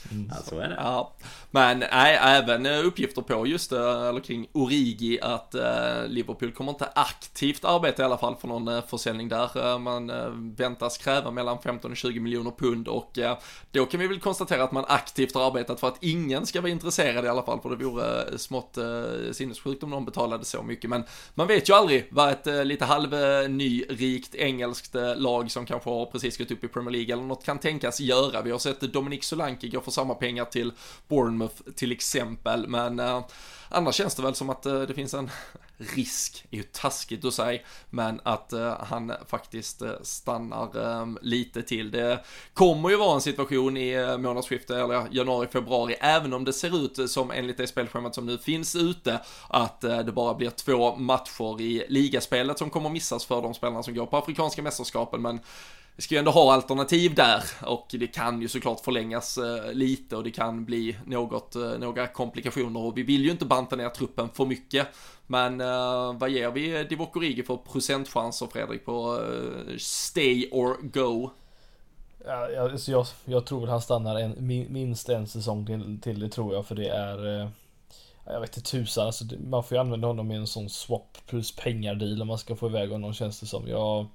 [0.04, 0.32] League-semifinalen.
[0.36, 0.76] Ja så är det.
[0.78, 1.14] Ja,
[1.52, 6.72] men nej, även eh, uppgifter på just eh, eller kring Origi att eh, Liverpool kommer
[6.72, 9.80] inte aktivt arbeta i alla fall för någon eh, försäljning där.
[9.80, 13.38] Man eh, väntas kräva mellan 15 och 20 miljoner pund och eh,
[13.72, 16.72] då kan vi väl konstatera att man aktivt har arbetat för att ingen ska vara
[16.72, 18.86] intresserad i alla fall för det vore smått eh,
[19.32, 20.90] sinnessjukt om någon betalade så mycket.
[20.90, 25.90] Men man vet ju aldrig vad ett eh, lite halvnyrikt engelskt eh, lag som kanske
[25.90, 28.42] har precis gått upp i Premier League eller något kan tänkas göra.
[28.42, 30.72] Vi har sett Dominic Solanke gå för samma pengar till
[31.08, 33.26] Bournemouth till exempel, men eh,
[33.70, 35.30] annars känns det väl som att eh, det finns en
[35.78, 41.62] risk, är ju taskigt att säga, men att eh, han faktiskt eh, stannar eh, lite
[41.62, 41.92] till.
[41.92, 42.20] Det
[42.54, 46.86] kommer ju vara en situation i eh, månadsskiftet, eller januari, februari, även om det ser
[46.86, 49.20] ut som enligt det spelschemat som nu finns ute,
[49.50, 53.84] att eh, det bara blir två matcher i ligaspelet som kommer missas för de spelarna
[53.84, 55.40] som går på Afrikanska mästerskapen, men
[55.96, 60.16] vi ska ju ändå ha alternativ där och det kan ju såklart förlängas eh, lite
[60.16, 63.90] och det kan bli något, eh, några komplikationer och vi vill ju inte banta ner
[63.90, 64.88] truppen för mycket.
[65.28, 69.20] Men eh, vad ger vi Divock Origi för procentchanser Fredrik på
[69.78, 71.30] stay or go?
[72.26, 76.30] Ja, jag, alltså jag, jag tror han stannar en, minst en säsong till, till det
[76.30, 77.50] tror jag för det är
[78.26, 81.18] Jag vet inte tusan, alltså, det- man får ju använda honom i en sån swap
[81.28, 83.68] plus pengar deal om man ska få iväg honom känns det som.
[83.68, 84.06] Jag,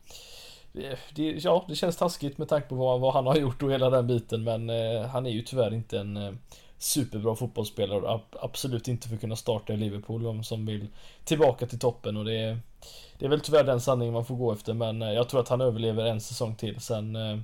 [1.15, 3.91] det, ja, det känns taskigt med tanke på vad, vad han har gjort och hela
[3.91, 6.33] den biten men eh, han är ju tyvärr inte en eh,
[6.79, 10.87] superbra fotbollsspelare och ab- absolut inte för att kunna starta i Liverpool om som vill
[11.25, 12.59] tillbaka till toppen och det
[13.19, 15.49] det är väl tyvärr den sanningen man får gå efter men eh, jag tror att
[15.49, 17.39] han överlever en säsong till sen eh,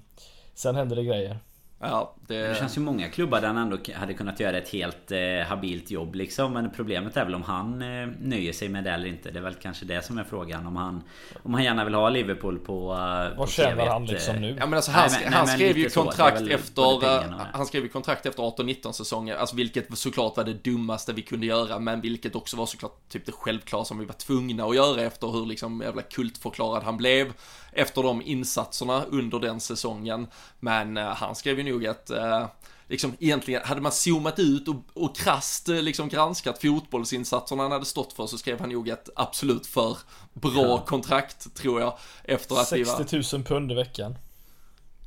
[0.55, 1.39] Sen händer det grejer.
[1.79, 2.49] Ja, det...
[2.49, 5.19] Det känns ju många klubbar där han ändå hade kunnat göra ett helt eh,
[5.49, 6.53] habilt jobb liksom.
[6.53, 9.31] Men problemet är väl om han eh, nöjer sig med det eller inte.
[9.31, 10.67] Det är väl kanske det som är frågan.
[10.67, 11.03] Om han,
[11.43, 14.57] om han gärna vill ha Liverpool på, eh, Vad tjänar TV, han eh, liksom nu?
[14.59, 16.03] Ja men alltså han, Nej, men- han nej, men skrev ju så.
[16.03, 20.37] Kontrakt väl efter, eh, pengarna han skrev ju kontrakt efter 18-19 säsonger, alltså vilket såklart
[20.37, 23.99] var det dummaste vi kunde göra, men vilket också var såklart typ det självklara som
[23.99, 27.33] vi var tvungna att göra efter hur liksom jävla kultförklarad han blev
[27.73, 30.27] efter de insatserna under den säsongen.
[30.61, 32.47] Men eh, han skrev ju nog att eh,
[32.89, 37.85] Liksom egentligen, hade man zoomat ut och, och krasst eh, liksom granskat fotbollsinsatserna han hade
[37.85, 39.97] stått för så skrev han nog ett absolut för
[40.33, 40.85] bra Ja.
[40.87, 41.99] kontrakt tror jag.
[42.25, 44.19] Efter att vi var, 60 000 pund i veckan.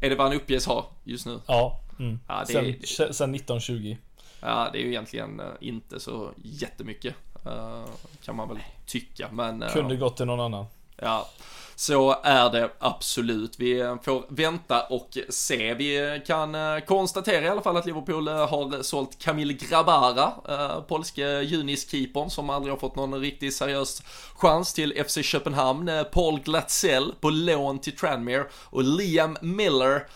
[0.02, 1.40] är det vad han uppges ha just nu?
[1.46, 1.80] Ja.
[2.00, 2.20] Mm.
[2.28, 2.76] Ja, sen,
[3.14, 3.98] sen 1920.
[4.42, 7.16] Ja, det är ju egentligen eh, inte så jättemycket.
[7.46, 7.86] eh,
[8.24, 9.64] kan man väl tycka, men...
[9.74, 10.66] Kunde gått till någon annan.
[10.96, 11.30] Ja.
[11.80, 13.60] Så är det absolut.
[13.60, 15.74] Vi får vänta och se.
[15.74, 20.82] Vi kan eh, konstatera i alla fall att Liverpool eh, har sålt Kamil Grabara, eh,
[20.82, 24.04] polske Junis-keepern som aldrig har fått någon riktigt seriös
[24.34, 25.92] chans till FC Köpenhamn.
[26.12, 30.08] Paul Glatzell på lån till Tranmere och Liam Miller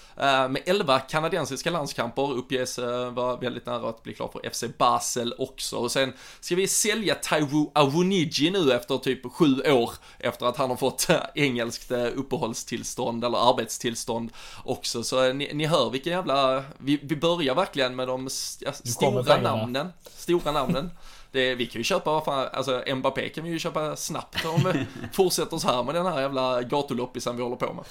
[0.48, 2.78] med 11 kanadensiska landskamper uppges
[3.12, 5.78] vara väldigt nära att bli klar för FC Basel också.
[5.78, 10.70] Och sen ska vi sälja Taiwo Awoniji nu efter typ sju år efter att han
[10.70, 11.08] har fått
[11.54, 14.32] engelskt uppehållstillstånd eller arbetstillstånd
[14.64, 15.04] också.
[15.04, 19.88] Så ni, ni hör vilken jävla, vi, vi börjar verkligen med de st stora namnen.
[20.16, 20.92] Stora namnen.
[21.32, 24.72] Det, vi kan ju köpa, vad fan, alltså Mbappé kan vi ju köpa snabbt om
[24.74, 27.86] vi fortsätter så här med den här jävla gatuloppisen vi håller på med.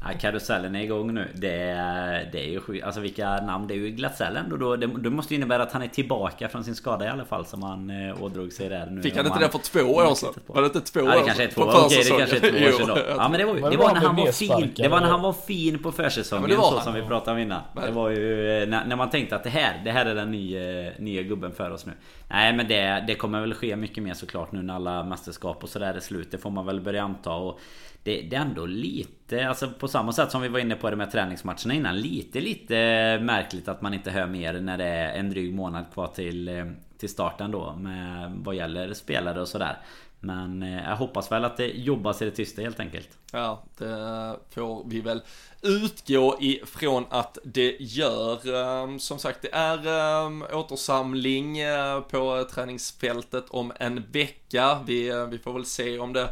[0.00, 1.28] Ja, karusellen är igång nu.
[1.34, 2.84] Det är, det är ju sjukt.
[2.84, 3.66] Alltså vilka namn.
[3.66, 4.52] Det är ju Glasellen.
[4.52, 7.08] Och då, det, det måste ju innebära att han är tillbaka från sin skada i
[7.08, 7.46] alla fall.
[7.46, 9.02] Som han eh, ådrog sig där nu.
[9.02, 10.34] Fick han inte det för två år sedan?
[10.46, 11.74] Var det inte två ja, år det kanske är två år.
[11.84, 12.98] Okej, det kanske är två år sedan då.
[13.08, 14.72] Ja men det var, det var när han var fin.
[14.76, 16.50] Det var när han var fin på försäsongen.
[16.50, 17.62] Ja, så som vi pratade om innan.
[17.86, 20.30] Det var ju eh, när, när, man tänkte att det här, det här är den
[20.30, 21.92] nya, nya gubben för oss nu.
[22.28, 25.68] Nej men det, det kommer väl ske mycket mer såklart nu när alla mästerskap och
[25.68, 26.30] sådär är slut.
[26.30, 27.32] Det får man väl börja anta.
[27.32, 27.60] Och
[28.02, 30.96] det, det, är ändå lite, alltså på samma sätt som vi var inne på det
[30.96, 32.00] med träningsmatcherna innan.
[32.00, 32.74] Lite, lite
[33.22, 36.66] märkligt att man inte hör mer när det är en dryg månad kvar till, eh,
[36.98, 37.76] till starten då.
[37.76, 39.78] Med vad gäller spelare och sådär.
[40.20, 43.08] Men eh, jag hoppas väl att det jobbas i det tysta helt enkelt.
[43.32, 45.22] Ja, det får vi väl
[45.62, 48.54] utgå ifrån att det gör.
[48.54, 54.78] Ehm, som sagt, det är ehm, återsamling eh, på träningsfältet om en vecka.
[54.86, 56.28] Vi, vi får väl se om det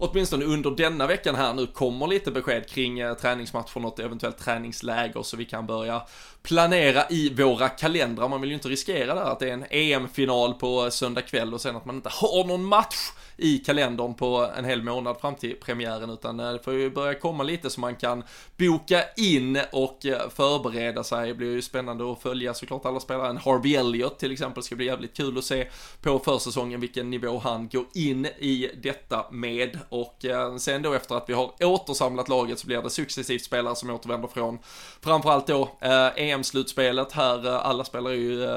[0.00, 4.38] åtminstone under denna veckan här nu kommer lite besked kring eh, träningsmatch för något eventuellt
[4.38, 6.02] träningsläger så vi kan börja
[6.42, 8.28] planera i våra kalendrar.
[8.28, 11.54] Man vill ju inte riskera där att det är en EM-final på eh, söndag kväll
[11.54, 13.10] och sen att man inte har någon match
[13.40, 17.14] i kalendern på en hel månad fram till premiären utan eh, det får ju börja
[17.14, 18.24] komma lite så man kan
[18.56, 21.28] boka in och eh, förbereda sig.
[21.28, 23.28] Det blir ju spännande att följa såklart alla spelare.
[23.28, 25.68] En Harvey Elliott till exempel ska bli jävligt kul att se
[26.02, 31.14] på försäsongen vilken nivå han går in i detta med och eh, sen då efter
[31.14, 34.58] att vi har återsamlat laget så blir det successivt spelare som återvänder från
[35.00, 35.68] framförallt då
[36.16, 37.46] EM-slutspelet här.
[37.46, 38.48] Alla spelare är ju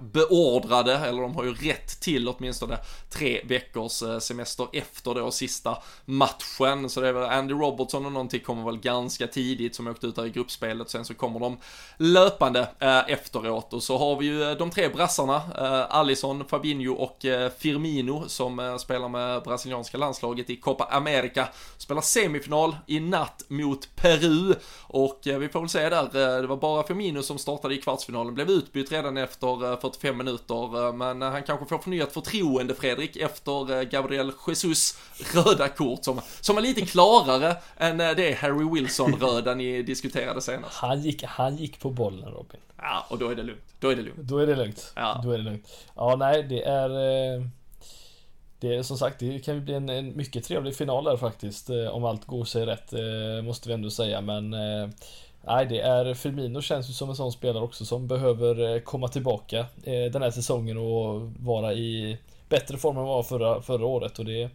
[0.00, 2.76] beordrade eller de har ju rätt till åtminstone
[3.10, 6.90] tre veckors semester efter då sista matchen.
[6.90, 10.16] Så det är väl Andy Robertson och någonting kommer väl ganska tidigt som åkte ut
[10.16, 10.90] där i gruppspelet.
[10.90, 11.56] Sen så kommer de
[11.96, 16.94] löpande eh, efteråt och så har vi ju eh, de tre brassarna, eh, Allison, Fabinho
[16.94, 21.48] och eh, Firmino som eh, spelar med brasilianska landslaget i Copa America.
[21.76, 26.56] Spelar semifinal i natt mot Peru och eh, vi får väl se där, det var
[26.56, 31.66] bara Firmino som startade i kvartsfinalen, blev utbytt redan efter 45 minuter, men han kanske
[31.66, 34.98] får förnyat förtroende Fredrik efter Gabriel Gabriel Jesus
[35.34, 40.76] röda kort som, som är lite klarare än eh, det Harry Wilson-röda ni diskuterade senast.
[40.76, 42.60] Han gick, han gick på bollen Robin.
[42.76, 43.74] Ja, och då är det lugnt.
[43.80, 44.18] Då är det lugnt.
[44.20, 44.92] Då är det lugnt.
[44.96, 45.20] Ja.
[45.24, 45.68] Då är det lugnt.
[45.96, 46.90] Ja, nej, det är...
[46.90, 47.42] Eh,
[48.60, 51.70] det är som sagt, det kan ju bli en, en mycket trevlig final där faktiskt.
[51.70, 52.92] Eh, om allt går sig rätt,
[53.44, 54.20] måste vi ändå säga.
[54.20, 54.50] Men
[55.46, 59.66] Nej, det är Firmino känns ju som en sån spelare också som behöver komma tillbaka
[59.84, 62.18] den här säsongen och vara i
[62.50, 64.50] bättre form än vad var förra, förra året och det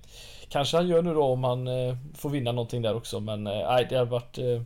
[0.49, 3.67] kanske han gör nu då om han eh, får vinna någonting där också men eh,
[3.67, 4.61] nej det har varit eh,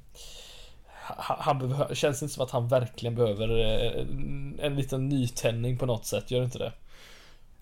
[1.17, 3.47] han behöver, känns inte som att han verkligen behöver
[4.59, 6.71] en liten nytändning på något sätt, gör inte det?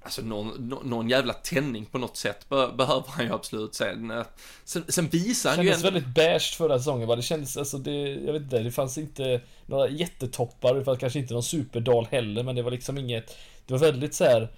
[0.02, 4.24] Alltså någon, någon jävla tändning på något sätt be behöver han ju absolut sen.
[4.64, 5.64] Sen, sen visar han ju...
[5.64, 7.16] Det kändes väldigt beige förra säsongen va?
[7.16, 11.20] Det kändes, alltså det, jag vet inte, det fanns inte några jättetoppar, det fanns kanske
[11.20, 14.50] inte någon superdal heller men det var liksom inget, det var väldigt så här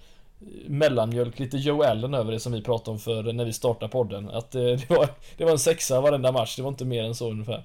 [0.66, 4.30] mellanmjölk, lite Joe Allen över det som vi pratade om för när vi startade podden.
[4.30, 7.14] Att det, det, var, det var en sexa varenda match, det var inte mer än
[7.14, 7.64] så ungefär.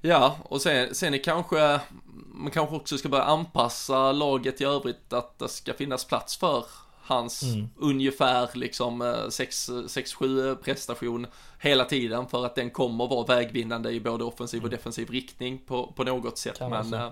[0.00, 1.80] Ja, och sen, sen är kanske,
[2.34, 6.64] man kanske också ska börja anpassa laget i övrigt att det ska finnas plats för
[7.08, 7.68] hans mm.
[7.76, 11.26] ungefär liksom 6-7 prestation
[11.60, 14.76] hela tiden för att den kommer vara vägvinnande i både offensiv och mm.
[14.76, 16.58] defensiv riktning på, på något sätt.
[16.58, 17.10] Kan Men,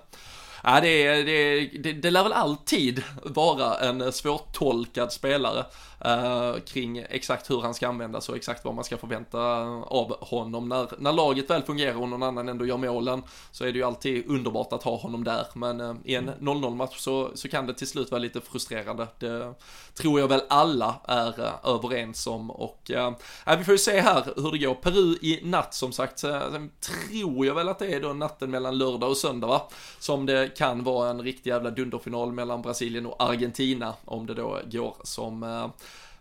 [0.68, 5.64] Ja, det, det, det, det lär väl alltid vara en svårtolkad spelare
[6.04, 9.38] eh, kring exakt hur han ska användas och exakt vad man ska förvänta
[9.86, 10.68] av honom.
[10.68, 13.84] När, när laget väl fungerar och någon annan ändå gör målen så är det ju
[13.84, 15.46] alltid underbart att ha honom där.
[15.54, 19.06] Men eh, i en 0-0 match så, så kan det till slut vara lite frustrerande.
[19.18, 19.54] Det
[19.94, 23.12] tror jag väl alla är eh, överens om och eh,
[23.58, 24.74] vi får ju se här hur det går.
[24.74, 26.18] Peru i natt som sagt.
[26.18, 29.68] Sen tror jag väl att det är då natten mellan lördag och söndag va?
[29.98, 34.60] Som det kan vara en riktig jävla dunderfinal mellan Brasilien och Argentina om det då
[34.70, 35.70] går som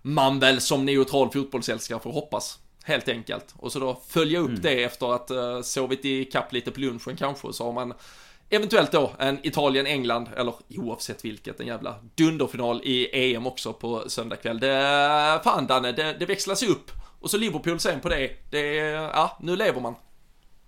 [0.02, 3.54] man väl som neutral fotbollsälskare får hoppas helt enkelt.
[3.58, 4.62] Och så då följa upp mm.
[4.62, 7.94] det efter att uh, sovit i kapp lite på lunchen kanske, så har man
[8.50, 14.36] Eventuellt då en Italien-England, eller oavsett vilket, en jävla dunderfinal i EM också på söndag
[14.36, 14.60] kväll.
[14.60, 16.92] Det, fan Danne, det, det växlas upp.
[17.20, 18.32] Och så Liverpool sen på det.
[18.52, 18.76] Det,
[19.14, 19.96] ja, nu lever man.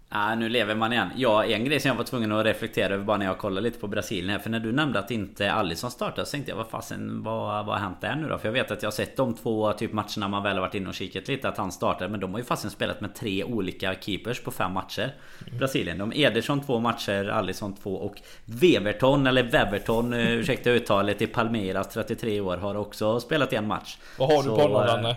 [0.09, 1.09] Ja, nu lever man igen.
[1.15, 3.79] Ja, en grej som jag var tvungen att reflektera över bara när jag kollade lite
[3.79, 4.39] på Brasilien här.
[4.39, 7.75] För när du nämnde att inte Alisson startade så tänkte jag vad fasen, vad, vad
[7.75, 8.37] har hänt där nu då?
[8.37, 10.75] För jag vet att jag har sett de två typ matcherna man väl har varit
[10.75, 12.09] inne och kikat lite att han startade.
[12.09, 15.13] Men de har ju fasen spelat med tre olika keepers på fem matcher.
[15.47, 15.59] Mm.
[15.59, 15.97] Brasilien.
[15.97, 21.87] De Ederson två matcher, Alisson två och Weverton eller Weverton, eh, ursäkta uttalet, i Palmeiras
[21.87, 23.97] 33 år har också spelat en match.
[24.17, 25.15] Vad har du på honom Danne?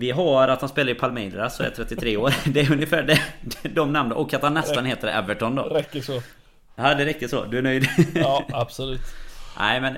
[0.00, 2.34] Vi har att han spelar i Palmeiras och är 33 år.
[2.52, 3.20] Det är ungefär det,
[3.68, 4.16] de namnen.
[4.16, 5.62] Och att han nästan heter Everton då.
[5.62, 6.22] Räcker så.
[6.76, 7.44] Ja det räcker så.
[7.44, 7.88] Du är nöjd?
[8.14, 9.00] Ja absolut.
[9.58, 9.96] Nej men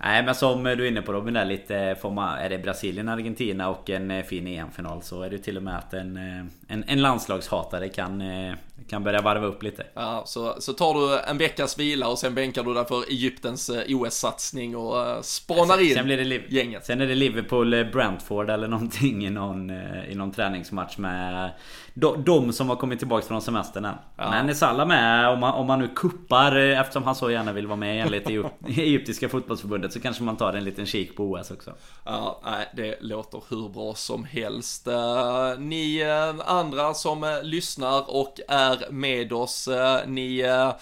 [0.00, 3.08] Nej men som du är inne på Robin där lite får man, Är det Brasilien,
[3.08, 6.44] Argentina och en eh, fin EM-final så är det till och med att en, eh,
[6.68, 8.54] en, en landslagshatare kan, eh,
[8.88, 9.86] kan börja varva upp lite.
[9.94, 13.70] Ja, så, så tar du en veckas vila och sen bänkar du dig för Egyptens
[13.88, 16.86] OS-satsning och spanar in sen blir det gänget.
[16.86, 19.70] Sen är det Liverpool-Brentford eller någonting i någon,
[20.10, 21.50] i någon träningsmatch med
[21.94, 23.94] de, de som har kommit tillbaka från semestern än.
[24.16, 24.30] Ja.
[24.30, 27.66] Men är Salah med om man, om man nu kuppar eftersom han så gärna vill
[27.66, 28.28] vara med enligt
[28.66, 31.72] Egyptiska fotbollsförbundet så kanske man tar en liten kik på OS också.
[32.04, 34.88] Ja, nej, det låter hur bra som helst.
[35.58, 36.04] Ni
[36.46, 40.72] andra som lyssnar och är med oss, eh, ni eh,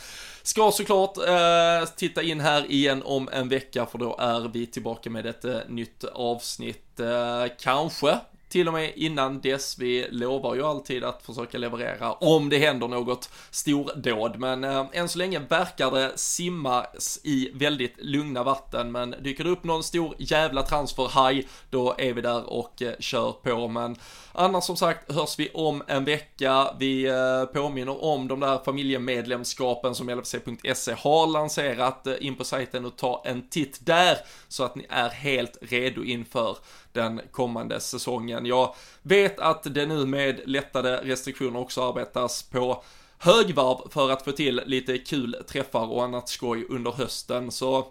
[0.46, 5.10] Ska såklart eh, titta in här igen om en vecka för då är vi tillbaka
[5.10, 7.00] med ett eh, nytt avsnitt.
[7.00, 8.18] Eh, kanske
[8.54, 9.78] till och med innan dess.
[9.78, 15.08] Vi lovar ju alltid att försöka leverera om det händer något stordåd, men eh, än
[15.08, 20.14] så länge verkar det simmas i väldigt lugna vatten, men dyker det upp någon stor
[20.18, 23.96] jävla transferhaj, då är vi där och eh, kör på, men
[24.32, 26.74] annars som sagt hörs vi om en vecka.
[26.78, 32.96] Vi eh, påminner om de där familjemedlemskapen som LFC.se har lanserat in på sajten och
[32.96, 36.56] ta en titt där så att ni är helt redo inför
[36.94, 38.46] den kommande säsongen.
[38.46, 42.82] Jag vet att det nu med lättade restriktioner också arbetas på
[43.18, 47.50] högvarv för att få till lite kul träffar och annat skoj under hösten.
[47.50, 47.86] Så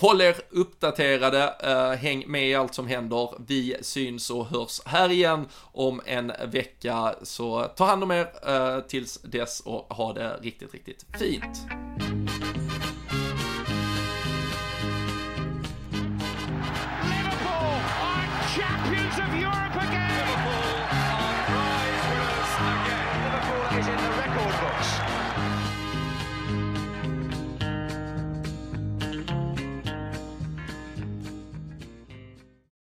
[0.00, 3.30] Håll er uppdaterade, eh, häng med i allt som händer.
[3.46, 7.14] Vi syns och hörs här igen om en vecka.
[7.22, 11.58] Så ta hand om er eh, tills dess och ha det riktigt, riktigt fint.